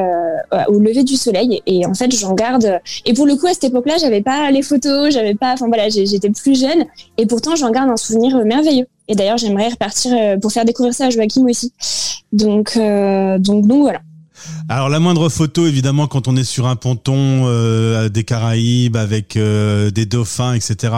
[0.68, 1.60] au lever du soleil.
[1.66, 2.80] Et en fait, j'en garde.
[3.04, 5.52] Et pour le coup, à cette époque-là, j'avais pas les photos, j'avais pas.
[5.52, 6.86] Enfin voilà, j'étais plus jeune.
[7.18, 8.86] Et pourtant, j'en garde un souvenir merveilleux.
[9.08, 11.72] Et d'ailleurs, j'aimerais repartir euh, pour faire découvrir ça à Joachim aussi.
[12.32, 14.00] Donc, euh, donc, donc voilà.
[14.68, 19.36] Alors la moindre photo, évidemment, quand on est sur un ponton euh, des Caraïbes avec
[19.36, 20.92] des dauphins, etc.,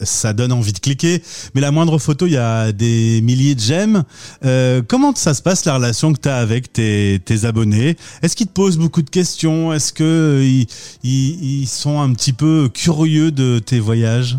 [0.00, 1.22] ça donne envie de cliquer.
[1.54, 4.04] Mais la moindre photo, il y a des milliers de j'aime.
[4.86, 7.96] Comment ça se passe la relation que tu as avec tes, abonnés?
[8.22, 9.72] Est-ce qu'ils te posent beaucoup de questions?
[9.72, 10.66] Est-ce que euh, ils,
[11.02, 14.38] ils, ils sont un petit peu curieux de tes voyages?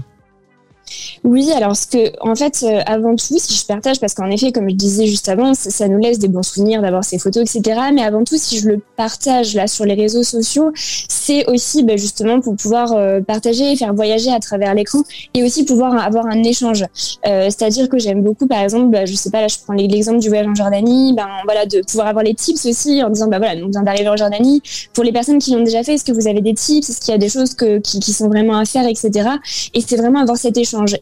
[1.24, 4.52] Oui, alors ce que, en fait, euh, avant tout, si je partage, parce qu'en effet,
[4.52, 7.80] comme je disais juste avant, ça, nous laisse des bons souvenirs d'avoir ces photos, etc.
[7.94, 11.98] Mais avant tout, si je le partage là sur les réseaux sociaux, c'est aussi ben,
[11.98, 15.00] justement pour pouvoir euh, partager, faire voyager à travers l'écran,
[15.34, 16.84] et aussi pouvoir avoir un échange.
[17.26, 20.20] Euh, C'est-à-dire que j'aime beaucoup, par exemple, ben, je sais pas, là, je prends l'exemple
[20.20, 23.40] du voyage en Jordanie, ben voilà, de pouvoir avoir les tips aussi en disant, ben
[23.40, 24.62] voilà, on vient d'arriver en Jordanie.
[24.94, 26.90] Pour les personnes qui l'ont déjà fait, est-ce que vous avez des tips?
[26.90, 29.30] Est-ce qu'il y a des choses que, qui, sont vraiment à faire, etc.
[29.74, 30.58] Et c'est vraiment avoir cet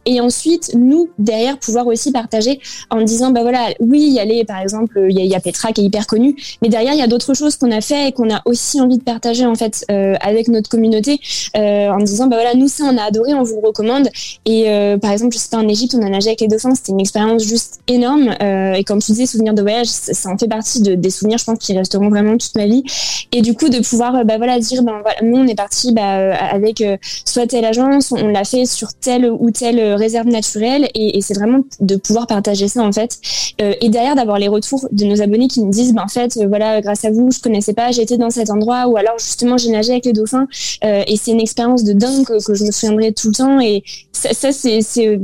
[0.06, 4.24] Et ensuite, nous, derrière, pouvoir aussi partager en disant, bah voilà, oui, il y a
[4.24, 7.02] les, par exemple, il y a, Petra qui est hyper connue, mais derrière, il y
[7.02, 9.84] a d'autres choses qu'on a fait et qu'on a aussi envie de partager, en fait,
[9.90, 11.20] euh, avec notre communauté,
[11.56, 14.08] euh, en disant, bah voilà, nous, ça, on a adoré, on vous recommande.
[14.44, 16.74] Et euh, par exemple, je sais pas, en Égypte, on a nagé avec les dauphins,
[16.74, 18.34] c'était une expérience juste énorme.
[18.40, 21.44] Et comme tu disais, souvenirs de voyage, ça, en fait partie de, des souvenirs, je
[21.44, 22.84] pense, qui resteront vraiment toute ma vie.
[23.32, 26.34] Et du coup, de pouvoir, bah voilà, dire, ben voilà, nous, on est parti bah,
[26.34, 26.82] avec
[27.24, 31.34] soit telle agence, on l'a fait sur telle ou telle euh, réserve naturelle, et, c'est
[31.34, 33.18] vraiment de pouvoir partager ça en fait.
[33.60, 36.36] Euh, et derrière, d'avoir les retours de nos abonnés qui nous disent, ben en fait,
[36.36, 39.56] euh, voilà, grâce à vous, je connaissais pas, j'étais dans cet endroit, ou alors justement,
[39.56, 40.46] j'ai nagé avec les dauphins,
[40.82, 43.60] et c'est une expérience de dingue que, je me souviendrai tout le temps.
[43.60, 43.82] Et
[44.12, 45.20] ça, ça c'est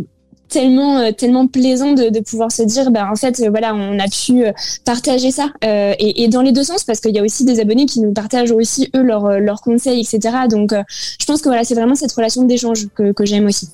[0.48, 3.98] tellement euh, tellement plaisant de, de pouvoir se dire bah en fait euh, voilà on
[3.98, 4.52] a pu euh,
[4.84, 7.60] partager ça euh, et, et dans les deux sens parce qu'il y a aussi des
[7.60, 10.82] abonnés qui nous partagent aussi eux leurs leurs conseils etc donc euh,
[11.20, 13.68] je pense que voilà c'est vraiment cette relation d'échange que, que j'aime aussi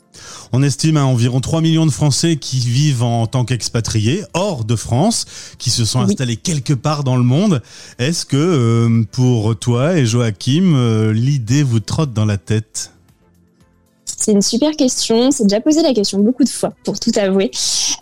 [0.52, 4.76] On estime à environ 3 millions de Français qui vivent en tant qu'expatriés hors de
[4.76, 5.26] France,
[5.58, 6.06] qui se sont Oui.
[6.10, 7.62] installés quelque part dans le monde.
[7.98, 12.92] Est-ce que euh, pour toi et Joachim, l'idée vous trotte dans la tête?
[14.24, 15.30] C'est une super question.
[15.30, 17.50] C'est déjà posé la question beaucoup de fois, pour tout avouer.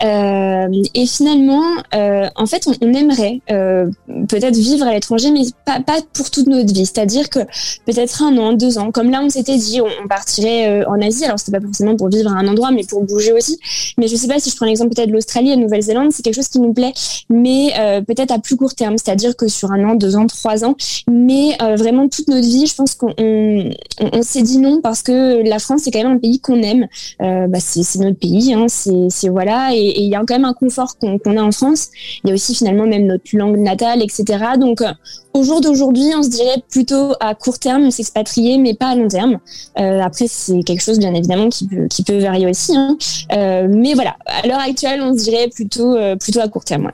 [0.04, 1.64] Euh, et finalement,
[1.96, 3.90] euh, en fait, on, aimerait euh,
[4.28, 5.80] peut-être vivre à l'étranger, mais pas,
[6.12, 6.86] pour toute notre vie.
[6.86, 7.40] C'est-à-dire que
[7.86, 11.24] peut-être un an, deux ans, comme là, on s'était dit, on, partirait en Asie.
[11.24, 13.58] Alors, c'était pas forcément pour vivre à un endroit, mais pour bouger aussi.
[13.98, 16.22] Mais je sais pas si je prends l'exemple peut-être de l'Australie et de Nouvelle-Zélande, c'est
[16.22, 16.92] quelque chose qui nous plaît,
[17.30, 17.72] mais
[18.06, 18.96] peut-être à plus court terme.
[18.96, 20.76] C'est-à-dire que sur un an, deux ans, trois ans,
[21.10, 25.02] mais vraiment toute notre vie, je pense qu'on on, on- on s'est dit non parce
[25.02, 26.86] que la France c'est quand même un pays qu'on aime.
[27.20, 30.54] Euh, bah, c'est notre pays, hein, c'est voilà, et il y a quand même un
[30.54, 31.88] confort qu'on a en France.
[32.24, 34.24] Il y a aussi finalement même notre langue natale, etc.
[34.58, 34.92] Donc euh,
[35.34, 39.08] au jour d'aujourd'hui, on se dirait plutôt à court terme s'expatrier, mais pas à long
[39.08, 39.38] terme.
[39.78, 42.76] Euh, après, c'est quelque chose bien évidemment qui peut qui peut varier aussi.
[42.76, 42.96] Hein.
[43.30, 46.90] Mais voilà, à l'heure actuelle, on se dirait plutôt plutôt à court terme.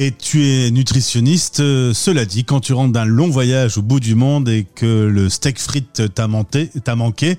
[0.00, 3.98] Et tu es nutritionniste, euh, cela dit, quand tu rentres d'un long voyage au bout
[3.98, 7.36] du monde et que le steak frites t'a manqué, t'a manqué,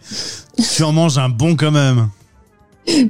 [0.76, 2.10] tu en manges un bon quand même.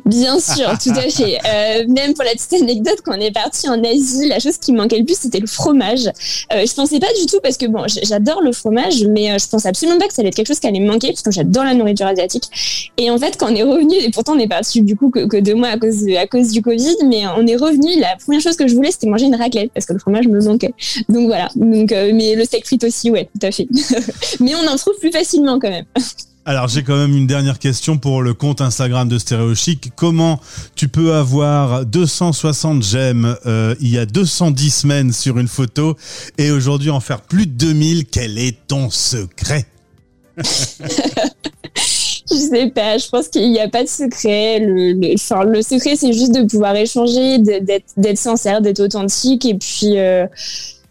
[0.05, 1.37] Bien sûr, tout à fait.
[1.45, 4.71] Euh, même pour la petite anecdote, quand on est parti en Asie, la chose qui
[4.73, 6.05] me manquait le plus, c'était le fromage.
[6.53, 9.47] Euh, je pensais pas du tout parce que bon, j'adore le fromage, mais euh, je
[9.47, 11.31] pensais absolument pas que ça allait être quelque chose qui allait me manquer parce que
[11.31, 12.45] j'adore la nourriture asiatique.
[12.97, 15.25] Et en fait, quand on est revenu, et pourtant on est parti du coup que,
[15.25, 17.99] que deux mois à cause de- à cause du Covid, mais on est revenu.
[17.99, 20.39] La première chose que je voulais, c'était manger une raclette parce que le fromage me
[20.41, 20.73] manquait.
[21.07, 21.49] Donc voilà.
[21.55, 23.67] Donc, euh, mais le steak frites aussi, ouais, tout à fait.
[24.39, 25.85] mais on en trouve plus facilement quand même.
[26.45, 29.91] Alors j'ai quand même une dernière question pour le compte Instagram de Stéréo Chic.
[29.95, 30.39] Comment
[30.75, 35.95] tu peux avoir 260 j'aime euh, il y a 210 semaines sur une photo
[36.37, 39.65] et aujourd'hui en faire plus de 2000 Quel est ton secret?
[42.31, 44.59] Je sais pas, je pense qu'il n'y a pas de secret.
[44.59, 49.97] Le, enfin, le secret, c'est juste de pouvoir échanger, d'être sincère, d'être authentique et puis
[49.97, 50.27] euh,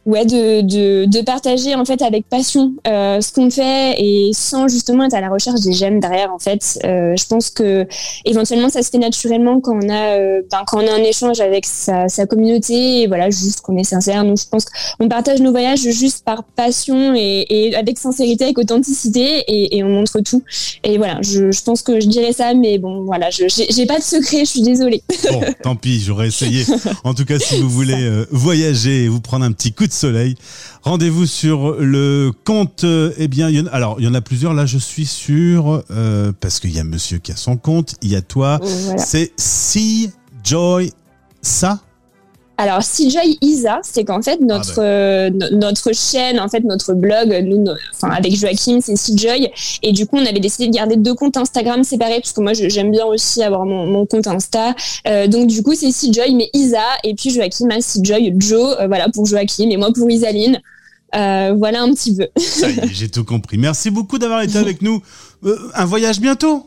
[0.09, 4.67] ouais, de, de, de partager en fait avec passion euh, ce qu'on fait et sans
[4.67, 6.79] justement être à la recherche des j'aime derrière en fait.
[6.85, 7.87] Euh, je pense que
[8.25, 11.41] éventuellement ça se fait naturellement quand on a euh, ben, quand on a un échange
[11.41, 14.25] avec sa, sa communauté et voilà juste qu'on est sincère.
[14.25, 18.59] Donc je pense qu'on partage nos voyages juste par passion et, et avec sincérité, avec
[18.59, 20.43] authenticité et, et on montre tout.
[20.85, 23.85] Et voilà, je, je pense que je dirais ça, mais bon voilà, je j'ai j'ai
[23.85, 25.03] pas de secret, je suis désolée.
[25.31, 26.65] Bon, tant pis, j'aurais essayé.
[27.05, 30.37] En tout cas, si vous voulez voyager et vous prendre un petit coup de soleil,
[30.83, 32.85] rendez-vous sur le compte.
[32.85, 34.55] euh, eh bien, il y en, alors il y en a plusieurs.
[34.55, 38.11] Là, je suis sûr euh, parce qu'il y a Monsieur qui a son compte, il
[38.11, 38.61] y a toi.
[38.63, 39.03] Voilà.
[39.03, 40.11] C'est Si
[40.45, 40.93] Joy
[41.43, 41.81] ça.
[42.61, 47.29] Alors, Joy Isa, c'est qu'en fait notre euh, no- notre chaîne, en fait notre blog,
[47.47, 49.49] nous, no- enfin avec Joachim, c'est Joy,
[49.83, 52.53] et du coup on avait décidé de garder deux comptes Instagram séparés parce que moi
[52.55, 54.75] j'aime bien aussi avoir mon, mon compte Insta.
[55.07, 58.87] Euh, donc du coup c'est Joy mais Isa et puis Joachim a Joy Joe, euh,
[58.89, 60.61] voilà pour Joachim et moi pour Isaline.
[61.13, 62.27] Voilà un petit peu.
[62.37, 63.57] Ça y est, j'ai tout compris.
[63.57, 65.01] Merci beaucoup d'avoir été avec nous.
[65.75, 66.67] Un voyage bientôt.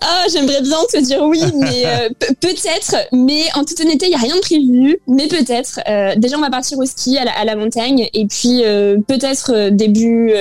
[0.00, 2.96] Ah, j'aimerais bien te dire oui, mais euh, pe- peut-être.
[3.12, 4.98] Mais en toute honnêteté, il y a rien de prévu.
[5.06, 5.80] Mais peut-être.
[5.88, 10.32] Euh, déjà, on va partir au ski à la, montagne, et puis euh, peut-être début,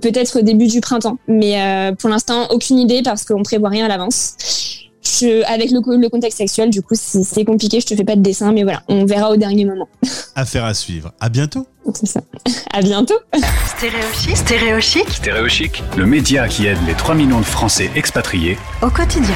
[0.00, 1.18] peut-être début du printemps.
[1.28, 4.34] Mais pour l'instant, aucune idée parce qu'on prévoit rien à l'avance.
[5.02, 7.80] Je, avec le, co- le contexte actuel, du coup, c'est c'est compliqué.
[7.80, 9.88] Je te fais pas de dessin, mais voilà, on verra au dernier moment.
[10.34, 11.12] Affaire à suivre.
[11.20, 11.66] À bientôt.
[11.94, 12.20] C'est ça.
[12.72, 13.14] À bientôt.
[13.76, 19.34] Stéréochic, stéréochic Stéréochic, le média qui aide les 3 millions de Français expatriés au quotidien.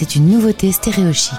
[0.00, 1.34] C'est une nouveauté stéréochique.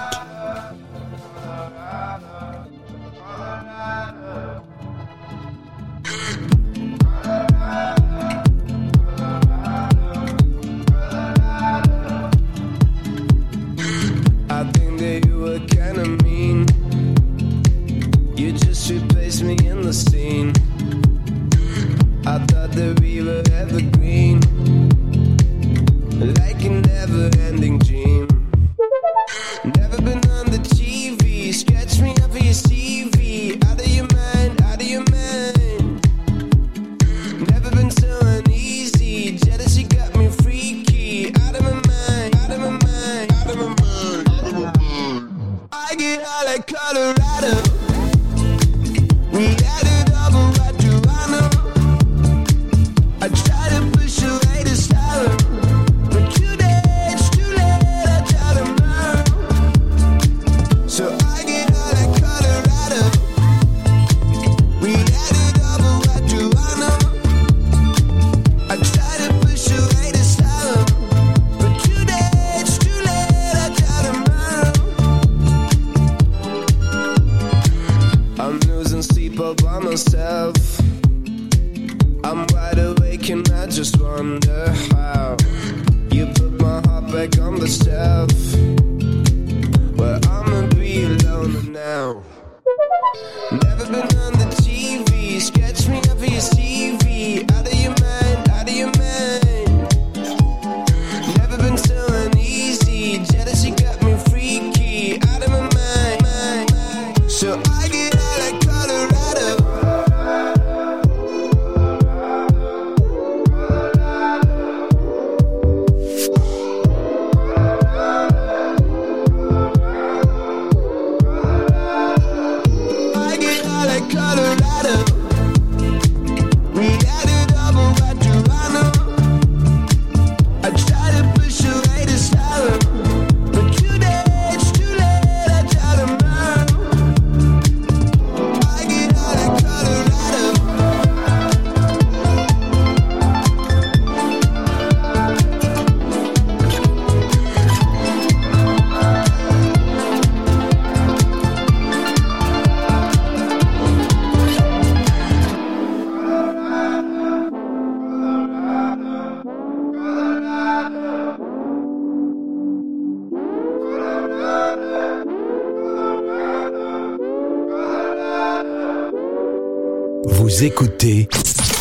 [170.62, 171.26] Écoutez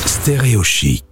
[0.06, 1.09] Stéréo Chic.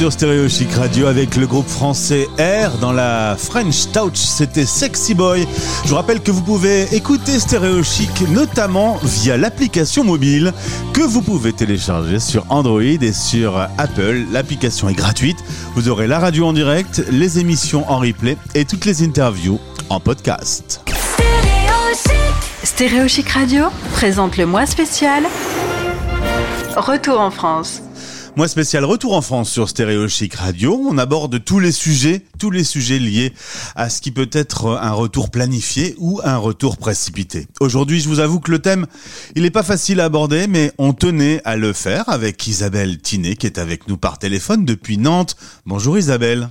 [0.00, 4.16] Sur Stéréo Chic Radio avec le groupe français R dans la French Touch.
[4.16, 5.46] C'était Sexy Boy.
[5.84, 10.54] Je vous rappelle que vous pouvez écouter Stéréo Chic notamment via l'application mobile
[10.94, 14.24] que vous pouvez télécharger sur Android et sur Apple.
[14.32, 15.36] L'application est gratuite.
[15.74, 20.00] Vous aurez la radio en direct, les émissions en replay et toutes les interviews en
[20.00, 20.80] podcast.
[22.64, 25.24] Stéréo Chic Radio présente le mois spécial
[26.74, 27.82] Retour en France.
[28.36, 30.80] Moi spécial retour en France sur Stéréo Chic Radio.
[30.88, 33.32] On aborde tous les sujets, tous les sujets liés
[33.74, 37.48] à ce qui peut être un retour planifié ou un retour précipité.
[37.58, 38.86] Aujourd'hui, je vous avoue que le thème,
[39.34, 43.34] il n'est pas facile à aborder, mais on tenait à le faire avec Isabelle Tinet
[43.34, 45.36] qui est avec nous par téléphone depuis Nantes.
[45.66, 46.50] Bonjour Isabelle.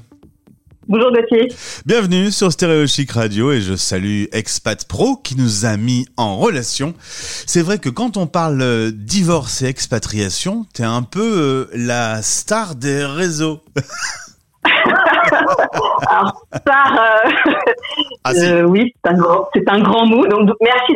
[0.89, 1.47] Bonjour Gauthier.
[1.85, 6.37] Bienvenue sur Stéréo Chic Radio et je salue Expat Pro qui nous a mis en
[6.37, 6.95] relation.
[6.99, 12.23] C'est vrai que quand on parle euh, divorce et expatriation, t'es un peu euh, la
[12.23, 13.59] star des réseaux.
[16.09, 17.51] Alors, star, euh,
[18.23, 18.45] Ah, si.
[18.45, 20.25] euh, oui, c'est un, grand- c'est un grand mot.
[20.27, 20.93] Donc, merci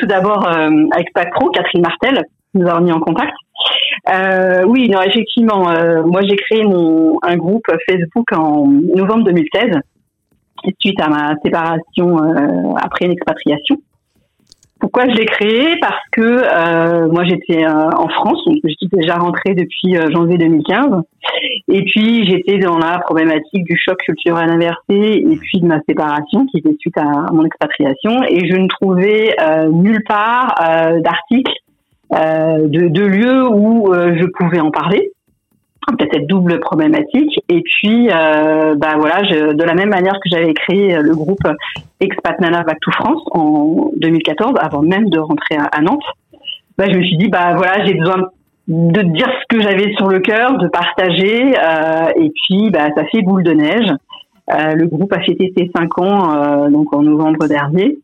[0.00, 0.66] tout d'abord à
[0.98, 2.24] Expat Pro, Catherine Martel,
[2.54, 3.32] nous a remis en contact.
[4.12, 9.76] Euh, oui, non, effectivement, euh, moi j'ai créé mon, un groupe Facebook en novembre 2016,
[10.80, 13.76] suite à ma séparation euh, après une expatriation.
[14.80, 15.76] Pourquoi je l'ai créé?
[15.82, 20.38] Parce que euh, moi j'étais euh, en France, donc j'étais déjà rentrée depuis euh, janvier
[20.38, 21.02] 2015,
[21.68, 26.46] et puis j'étais dans la problématique du choc culturel inversé et puis de ma séparation
[26.46, 29.36] qui était suite à mon expatriation, et je ne trouvais
[29.70, 30.54] nulle part
[31.02, 31.52] d'articles,
[32.12, 35.12] de, de lieux où euh, je pouvais en parler.
[35.98, 37.40] peut-être double problématique.
[37.48, 41.46] Et puis, euh, bah voilà, je, de la même manière que j'avais créé le groupe
[42.00, 46.04] Expat Nana Back to France en 2014, avant même de rentrer à, à Nantes,
[46.78, 48.28] bah, je me suis dit, bah voilà, j'ai besoin
[48.68, 51.54] de dire ce que j'avais sur le cœur, de partager.
[51.58, 53.90] euh, et puis, bah, ça fait boule de neige.
[54.52, 57.98] Euh, le groupe a fêté ses 5 ans euh, donc en novembre dernier.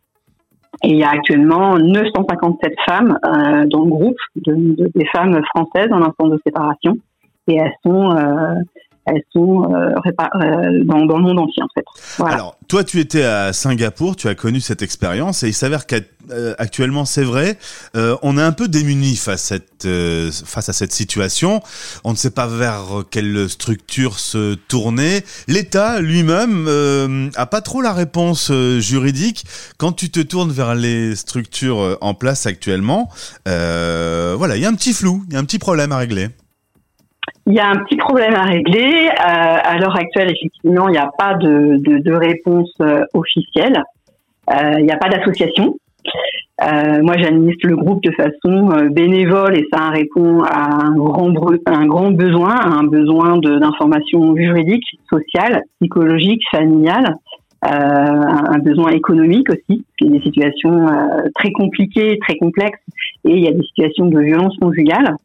[0.83, 5.41] Et il y a actuellement 957 femmes euh, dans le groupe, de, de- des femmes
[5.55, 6.99] françaises en instance de séparation.
[7.49, 8.55] Et elles sont, euh,
[9.07, 11.85] elles sont euh, euh, dans, dans le monde entier en fait.
[12.19, 12.35] Voilà.
[12.35, 17.05] Alors, toi, tu étais à Singapour, tu as connu cette expérience, et il s'avère qu'actuellement,
[17.05, 17.59] c'est vrai,
[17.97, 21.63] euh, on est un peu démunis face à, cette, euh, face à cette situation.
[22.05, 25.25] On ne sait pas vers quelle structure se tourner.
[25.47, 29.45] L'État lui-même euh, a pas trop la réponse euh, juridique.
[29.79, 33.09] Quand tu te tournes vers les structures euh, en place actuellement,
[33.47, 35.99] euh, voilà, il y a un petit flou, il y a un petit problème à
[35.99, 36.29] régler.
[37.47, 39.09] Il y a un petit problème à régler.
[39.09, 43.83] Euh, à l'heure actuelle, effectivement, il n'y a pas de, de, de réponse euh, officielle.
[44.51, 45.77] Euh, il n'y a pas d'association.
[46.63, 51.33] Euh, moi, j'administre le groupe de façon euh, bénévole et ça répond à un grand,
[51.67, 57.17] un grand besoin, à un besoin de- d'information juridique, sociale, psychologique, familiale,
[57.65, 59.85] euh, un besoin économique aussi.
[60.03, 60.87] A des situations
[61.35, 62.81] très compliquées, très complexes
[63.25, 65.17] et il y a des situations de violence conjugale.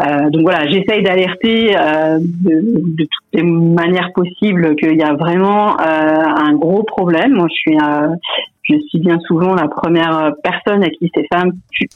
[0.00, 2.60] Euh, donc voilà, j'essaye d'alerter euh, de,
[2.96, 7.32] de toutes les manières possibles qu'il y a vraiment euh, un gros problème.
[7.32, 8.14] Moi, je suis, euh,
[8.62, 11.52] je suis bien souvent la première personne à qui ces femmes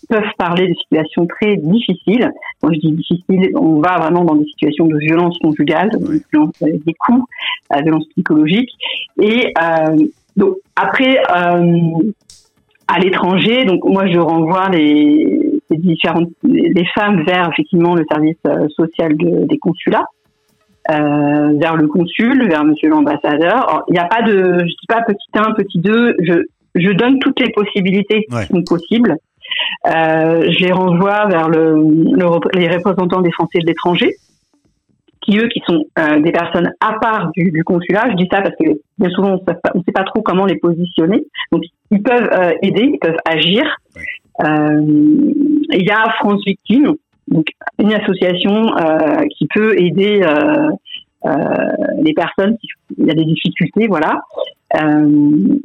[0.09, 2.33] peuvent parler de situations très difficiles.
[2.61, 6.55] Quand je dis difficiles, on va vraiment dans des situations de violence conjugale, de violence
[6.61, 7.25] des coups,
[7.73, 8.71] euh, violence psychologique.
[9.21, 9.97] Et euh,
[10.37, 12.11] donc après, euh,
[12.89, 18.69] à l'étranger, donc moi je renvoie les, différentes les femmes vers effectivement le service euh,
[18.77, 20.07] social de- des consulats,
[20.91, 23.85] euh, vers le consul, vers Monsieur l'ambassadeur.
[23.89, 26.35] Il n'y a pas de, je dis pas petit 1, petit 2, je
[26.75, 29.17] je donne toutes les possibilités qui sont possibles.
[29.87, 34.15] Euh, je les renvoie vers le, le rep- les représentants des Français de l'étranger,
[35.21, 38.07] qui eux, qui sont euh, des personnes à part du, du consulat.
[38.13, 39.33] Je dis ça parce que bien souvent,
[39.75, 41.23] on ne sait pas trop comment les positionner.
[41.53, 42.31] Donc, ils peuvent
[42.63, 43.63] aider, ils peuvent agir.
[44.41, 46.95] Il y a France Victime,
[47.29, 47.47] donc
[47.79, 50.69] une association euh, qui peut aider euh,
[51.25, 51.33] euh,
[52.03, 52.69] les personnes qui
[52.99, 54.23] il y a des difficultés, voilà.
[54.77, 55.59] Euh,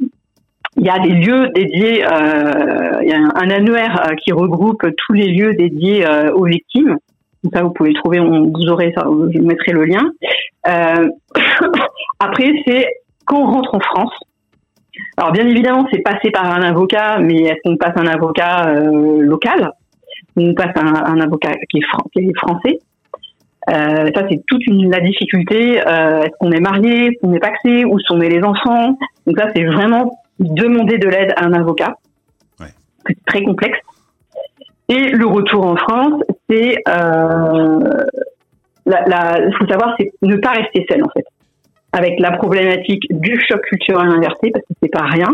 [0.76, 4.82] il y a des lieux dédiés, euh, il y a un, annuaire euh, qui regroupe
[4.96, 6.96] tous les lieux dédiés euh, aux victimes.
[7.42, 10.10] Donc ça, vous pouvez le trouver, on, vous aurez, ça, je mettrai le lien.
[10.68, 11.08] Euh,
[12.20, 12.86] après, c'est
[13.24, 14.14] quand on rentre en France.
[15.16, 19.20] Alors bien évidemment, c'est passé par un avocat, mais est-ce qu'on passe un avocat euh,
[19.20, 19.72] local?
[20.36, 22.78] On passe un, un avocat qui est, fran- qui est français
[23.70, 25.78] euh, ça, c'est toute une, la difficulté.
[25.86, 28.96] Euh, est-ce qu'on est marié, est-ce qu'on est paxé, où sont nés les enfants?
[29.26, 31.96] Donc ça, c'est vraiment demander de l'aide à un avocat.
[33.06, 33.78] C'est très complexe.
[34.88, 37.80] Et le retour en France, c'est euh,
[38.86, 41.26] la, la, il faut savoir, c'est ne pas rester seul en fait,
[41.92, 45.28] avec la problématique du choc culturel inversé parce que c'est pas rien.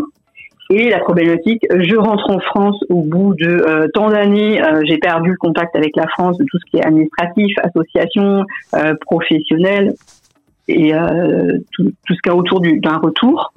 [0.71, 4.97] Et la problématique, je rentre en France au bout de euh, tant d'années, euh, j'ai
[4.97, 8.43] perdu le contact avec la France de tout ce qui est administratif, association,
[8.73, 9.93] euh, professionnel
[10.67, 13.53] et euh, tout, tout ce qu'il y a autour du- d'un retour.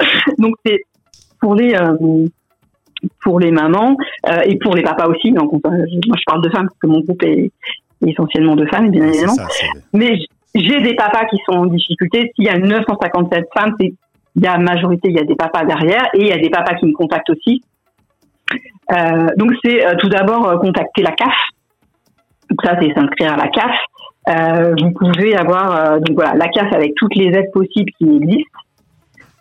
[0.38, 0.80] Donc c'est
[1.40, 2.24] pour les euh,
[3.22, 3.96] pour les mamans
[4.28, 5.32] euh, et pour les papas aussi.
[5.32, 7.50] Donc on- moi je parle de femmes parce que mon groupe est
[8.06, 9.34] essentiellement de femmes bien évidemment.
[9.92, 10.18] Mais
[10.54, 12.32] j'ai des papas qui sont en difficulté.
[12.34, 13.94] S'il y a 957 femmes, c'est
[14.36, 16.50] il y a majorité, il y a des papas derrière et il y a des
[16.50, 17.62] papas qui me contactent aussi.
[18.92, 21.34] Euh, donc c'est euh, tout d'abord euh, contacter la CAF.
[22.48, 23.76] Donc ça c'est s'inscrire à la CAF.
[24.28, 28.04] Euh, vous pouvez avoir euh, donc voilà la CAF avec toutes les aides possibles qui
[28.04, 28.58] existent.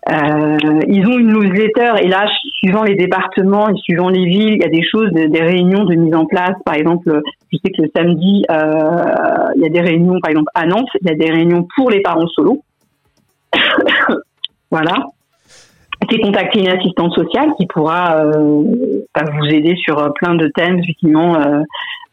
[0.09, 2.25] Euh, ils ont une newsletter et là,
[2.59, 5.95] suivant les départements et suivant les villes, il y a des choses, des, réunions de
[5.95, 6.55] mise en place.
[6.65, 10.49] Par exemple, je sais que le samedi, euh, il y a des réunions, par exemple
[10.55, 12.63] à Nantes, il y a des réunions pour les parents solo.
[14.71, 14.93] voilà.
[16.09, 18.63] C'est contacter une assistante sociale qui pourra euh,
[19.13, 21.61] bah, vous aider sur euh, plein de thèmes, effectivement, euh,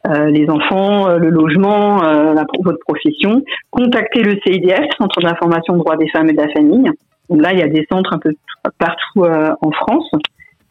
[0.07, 3.43] euh, les enfants, euh, le logement, euh, votre profession.
[3.71, 6.91] Contacter le CIDF, Centre d'information droits des femmes et de la famille.
[7.31, 8.33] Là, il y a des centres un peu
[8.79, 10.11] partout euh, en France.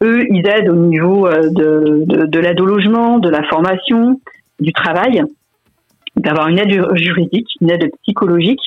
[0.02, 4.20] Eux, ils aident au niveau euh, de, de, de l'aide au logement, de la formation,
[4.60, 5.22] du travail,
[6.16, 8.60] d'avoir une aide ju- juridique, une aide psychologique.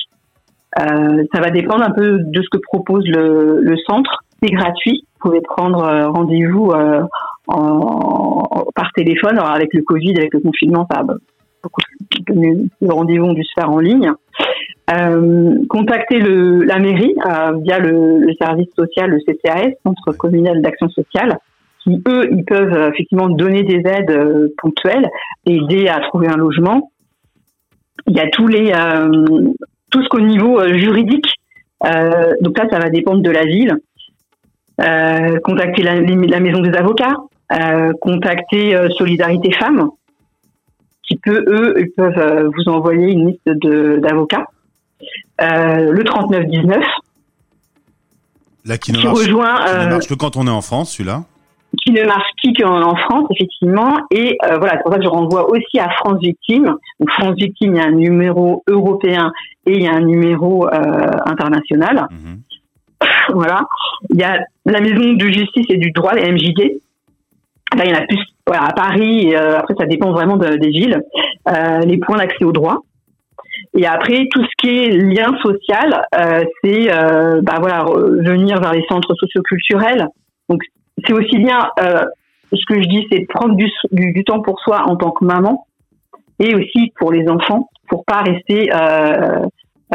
[0.78, 4.22] Euh, ça va dépendre un peu de ce que propose le, le centre.
[4.42, 5.04] C'est gratuit.
[5.14, 7.02] Vous pouvez prendre euh, rendez-vous euh,
[7.48, 9.38] en, par téléphone.
[9.38, 11.02] Alors avec le Covid, avec le confinement, ça
[11.62, 11.80] beaucoup
[12.30, 14.12] de rendez-vous ont dû se faire en ligne.
[14.90, 20.88] Euh, contacter le, la mairie euh, via le, service social, le CCAS, Centre communal d'action
[20.88, 21.38] sociale,
[21.80, 25.06] qui eux, ils peuvent euh, effectivement donner des aides ponctuelles,
[25.44, 26.90] aider à trouver un logement.
[28.06, 28.72] Il y a tous les
[29.90, 31.26] tout ce qu'au niveau juridique.
[32.40, 33.76] Donc là, ça va dépendre de la ville.
[35.42, 37.16] Contacter la, la maison des avocats,
[38.00, 39.90] contacter Solidarité Femmes,
[41.02, 43.50] qui peut eux, ils peuvent vous envoyer une liste
[44.00, 44.46] d'avocats.
[45.40, 46.82] Euh, le 3919
[48.64, 50.60] Là, qui ne qui marche, rejoint qui ne euh, marche que quand on est en
[50.60, 51.22] France, celui-là.
[51.82, 53.96] qui ne marche qui qu'en en France, effectivement.
[54.10, 56.74] Et euh, voilà, c'est pour ça que je renvoie aussi à France Victime.
[57.00, 59.32] Donc France Victime, il y a un numéro européen
[59.66, 62.08] et il y a un numéro euh, international.
[63.32, 63.62] voilà.
[64.10, 66.80] Il y a la Maison de Justice et du Droit, les MJD.
[67.76, 69.28] Là, il y en a plus voilà, à Paris.
[69.28, 71.00] Et, euh, après, ça dépend vraiment de- des villes.
[71.86, 72.82] Les points d'accès au droit.
[73.76, 78.72] Et après, tout ce qui est lien social, euh, c'est euh, bah voilà, venir vers
[78.72, 80.08] les centres socioculturels.
[80.48, 80.62] Donc,
[81.06, 82.02] c'est aussi bien, euh,
[82.52, 85.24] ce que je dis, c'est prendre du, du, du temps pour soi en tant que
[85.24, 85.66] maman
[86.40, 89.40] et aussi pour les enfants, pour pas rester euh,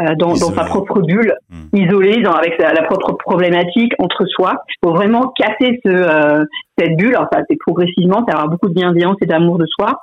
[0.00, 1.34] euh, dans, dans sa propre bulle,
[1.72, 4.62] isolé, dans, avec sa- la propre problématique entre soi.
[4.68, 6.44] Il faut vraiment casser ce, euh,
[6.78, 7.14] cette bulle.
[7.16, 10.00] Alors, ça, c'est progressivement, c'est avoir beaucoup de bienveillance et d'amour de soi.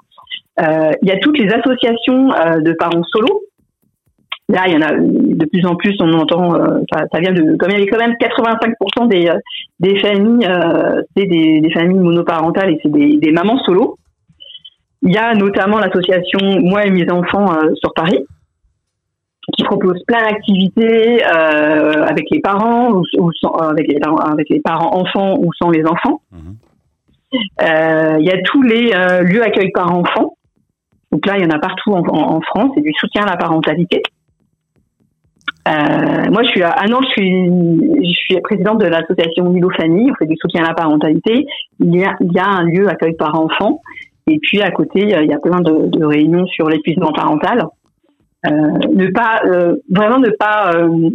[0.61, 3.41] Euh, il y a toutes les associations euh, de parents solo.
[4.51, 7.31] Là, il y en a de plus en plus, on entend, euh, ça, ça vient
[7.31, 9.35] de, comme il y avait quand même 85% des, euh,
[9.79, 13.97] des familles, euh, c'est des, des familles monoparentales et c'est des, des mamans solo.
[15.03, 17.45] Il y a notamment l'association Moi et mes enfants
[17.75, 18.19] sur Paris,
[19.57, 24.49] qui propose plein d'activités euh, avec les parents ou, ou sans- avec les parents, avec
[24.49, 26.21] les parents enfants ou sans les enfants.
[27.63, 30.35] Euh, Il y a tous les euh, lieux accueil par enfants.
[31.11, 32.71] Donc là, il y en a partout en, en- en France.
[32.75, 34.01] C'est du soutien à la parentalité.
[35.67, 37.45] Euh, moi, je suis à, ah non, je suis,
[38.03, 40.11] je suis présidente de l'association Milo Famille.
[40.11, 41.45] On fait du soutien à la parentalité.
[41.79, 43.81] Il y a, il y a un lieu accueil par enfant.
[44.27, 47.63] Et puis à côté, il y a plein de, de réunions sur l'épuisement parental.
[48.47, 51.09] Euh, ne pas, euh, vraiment ne pas, euh,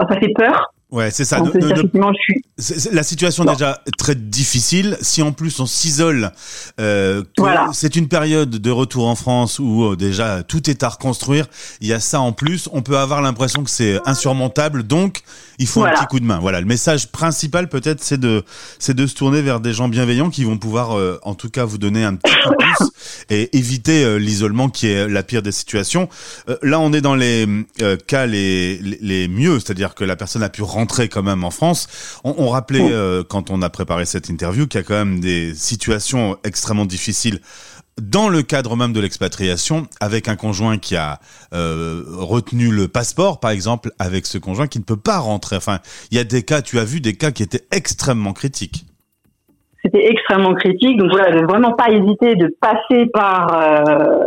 [0.00, 0.72] ça fait peur.
[0.96, 1.40] Ouais, c'est ça.
[1.40, 4.96] Ne- ne- la situation est déjà très difficile.
[5.02, 6.32] Si en plus on s'isole,
[6.80, 7.68] euh, Voilà.
[7.74, 11.46] c'est une période de retour en France où euh, déjà tout est à reconstruire,
[11.82, 14.84] il y a ça en plus, on peut avoir l'impression que c'est insurmontable.
[14.84, 15.22] Donc,
[15.58, 15.96] il faut Voilà.
[15.96, 16.38] un petit coup de main.
[16.38, 18.44] Voilà, le message principal peut-être, c'est de
[18.78, 21.64] c'est de se tourner vers des gens bienveillants qui vont pouvoir, euh, en tout cas,
[21.64, 22.90] vous donner un petit coup de pouce
[23.30, 26.08] et éviter euh, l'isolement qui est la pire des situations.
[26.48, 27.46] Euh, là, on est dans les
[27.82, 31.44] euh, cas les, les, les mieux, c'est-à-dire que la personne a pu rentrer quand même
[31.44, 31.88] en France.
[32.24, 35.20] On, on rappelait euh, quand on a préparé cette interview qu'il y a quand même
[35.20, 37.40] des situations extrêmement difficiles
[38.00, 41.18] dans le cadre même de l'expatriation, avec un conjoint qui a
[41.54, 45.56] euh, retenu le passeport, par exemple, avec ce conjoint qui ne peut pas rentrer.
[45.56, 45.78] Enfin,
[46.10, 48.84] il y a des cas, tu as vu des cas qui étaient extrêmement critiques.
[49.82, 50.98] c'était extrêmement critique.
[50.98, 54.24] Donc voilà, de vraiment pas hésiter de passer par euh,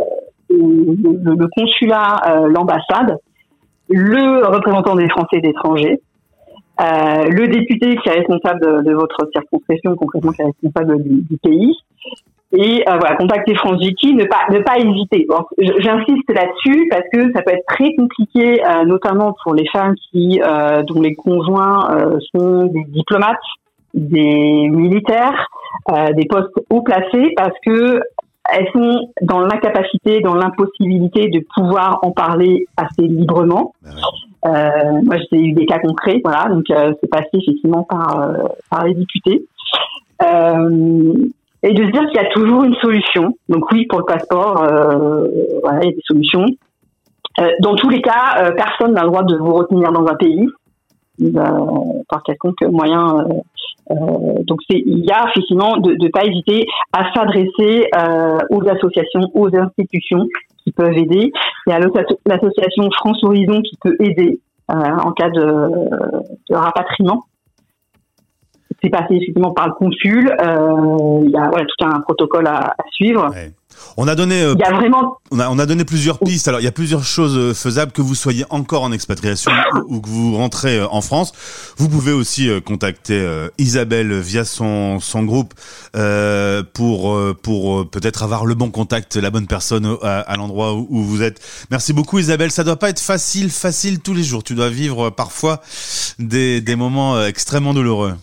[0.48, 3.18] le, consulat, euh, l'ambassade,
[3.88, 6.00] le représentant des Français d'étrangers,
[6.80, 11.76] euh, le député qui est responsable de, votre circonscription, concrètement qui est responsable du, pays,
[12.52, 15.26] et euh, voilà, contacter France Vicky, ne pas ne pas hésiter.
[15.58, 20.40] J'insiste là-dessus parce que ça peut être très compliqué, euh, notamment pour les femmes qui
[20.42, 23.36] euh, dont les conjoints euh, sont des diplomates,
[23.94, 25.46] des militaires,
[26.14, 28.00] des postes haut placés, parce que
[28.52, 33.74] elles sont dans l'incapacité, dans l'impossibilité de pouvoir en parler assez librement.
[33.86, 33.90] Euh,
[34.44, 38.84] moi, j'ai eu des cas concrets, voilà, donc euh, c'est passé effectivement par euh, par
[38.84, 39.44] les députés.
[40.22, 41.14] Euh,
[41.62, 43.36] et de se dire qu'il y a toujours une solution.
[43.48, 45.26] Donc oui, pour le passeport, euh,
[45.62, 46.46] voilà, il y a des solutions.
[47.38, 50.14] Euh, dans tous les cas, euh, personne n'a le droit de vous retenir dans un
[50.14, 50.48] pays
[51.22, 51.32] euh,
[52.08, 53.18] par quelconque moyen.
[53.18, 53.34] euh,
[53.90, 59.22] euh, donc il y a effectivement de ne pas hésiter à s'adresser euh, aux associations,
[59.34, 60.26] aux institutions
[60.70, 61.32] qui peuvent aider.
[61.66, 64.40] Il y a l'asso- l'association France Horizon qui peut aider
[64.70, 67.24] euh, en cas de, de rapatriement.
[68.82, 70.30] C'est passé effectivement par le consul.
[70.30, 73.30] Euh, il y a voilà, tout un protocole à, à suivre.
[73.96, 76.48] On a donné, euh, Il y a vraiment on a, on a donné plusieurs pistes.
[76.48, 79.96] Alors, il y a plusieurs choses euh, faisables que vous soyez encore en expatriation ou,
[79.96, 81.32] ou que vous rentrez en France.
[81.76, 85.54] Vous pouvez aussi contacter Isabelle via son son groupe
[85.96, 90.86] euh, pour pour peut-être avoir le bon contact, la bonne personne à, à l'endroit où,
[90.90, 91.40] où vous êtes.
[91.70, 92.50] Merci beaucoup, Isabelle.
[92.50, 94.42] Ça doit pas être facile, facile tous les jours.
[94.44, 95.60] Tu dois vivre parfois
[96.18, 98.14] des des moments extrêmement douloureux.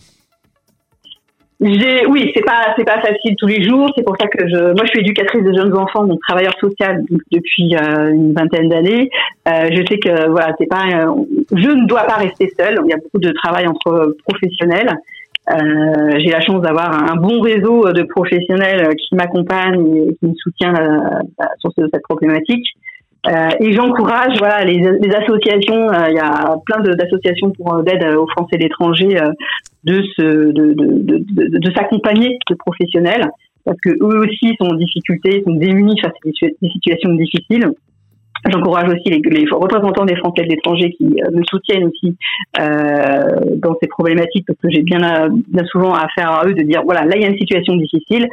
[1.60, 3.90] Oui, c'est pas, c'est pas facile tous les jours.
[3.96, 7.02] C'est pour ça que je, moi, je suis éducatrice de jeunes enfants, donc travailleur social
[7.32, 9.10] depuis euh, une vingtaine d'années.
[9.48, 11.12] Euh, je sais que voilà, c'est pas, euh,
[11.52, 12.78] je ne dois pas rester seule.
[12.84, 14.92] Il y a beaucoup de travail entre professionnels.
[15.50, 20.34] Euh, j'ai la chance d'avoir un bon réseau de professionnels qui m'accompagnent et qui me
[20.34, 22.66] soutiennent euh, sur ce- cette problématique.
[23.26, 24.80] Euh, et j'encourage voilà les,
[25.14, 25.90] associations.
[25.90, 29.08] euh, Il y a plein d'associations pour euh, d'aide aux Français de l'étranger
[29.84, 30.02] de
[31.74, 33.28] s'accompagner de professionnels
[33.64, 37.12] parce que eux aussi sont en difficulté, sont démunis face à des, situa- des situations
[37.14, 37.70] difficiles.
[38.48, 42.16] J'encourage aussi les, représentants des Français de l'étranger qui me soutiennent aussi
[42.56, 45.28] dans ces problématiques parce que j'ai bien,
[45.72, 48.28] souvent affaire à eux de dire voilà là il y a une situation difficile,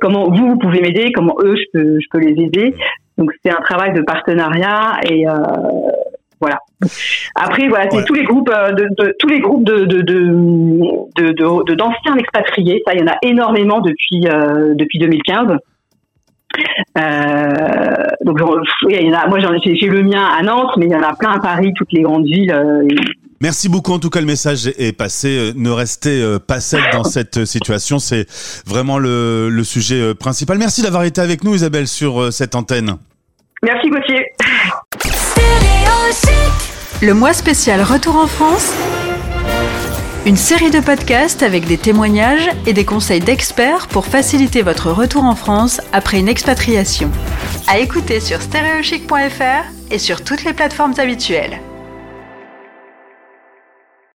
[0.00, 2.74] comment vous pouvez m'aider, comment eux je peux les aider.
[3.20, 5.32] Donc c'est un travail de partenariat et euh,
[6.40, 6.58] voilà.
[7.34, 9.84] Après voilà c'est tous les groupes euh, de, de- tous les groupes de
[11.74, 15.56] d'anciens expatriés ça il y en a énormément depuis euh, depuis 2015.
[16.98, 17.94] Euh,
[18.24, 18.38] donc
[18.88, 20.92] il y en a, moi j'en ai- j'ai j'ai le mien à Nantes, mais il
[20.92, 22.52] y en a plein à Paris, toutes les grandes villes.
[22.52, 22.86] euh,
[23.42, 23.92] Merci beaucoup.
[23.92, 25.28] En tout cas, le message est passé.
[25.38, 27.98] Euh, Ne restez euh, pas seul dans cette euh, situation.
[27.98, 28.26] C'est
[28.66, 30.58] vraiment le, le sujet euh, principal.
[30.58, 32.96] Merci d'avoir été avec nous, Isabelle, sur euh, cette antenne.
[33.62, 34.32] Merci Gauthier.
[37.02, 38.74] Le mois spécial Retour en France.
[40.24, 45.24] Une série de podcasts avec des témoignages et des conseils d'experts pour faciliter votre retour
[45.24, 47.10] en France après une expatriation.
[47.68, 51.60] À écouter sur stéréochic.fr et sur toutes les plateformes habituelles.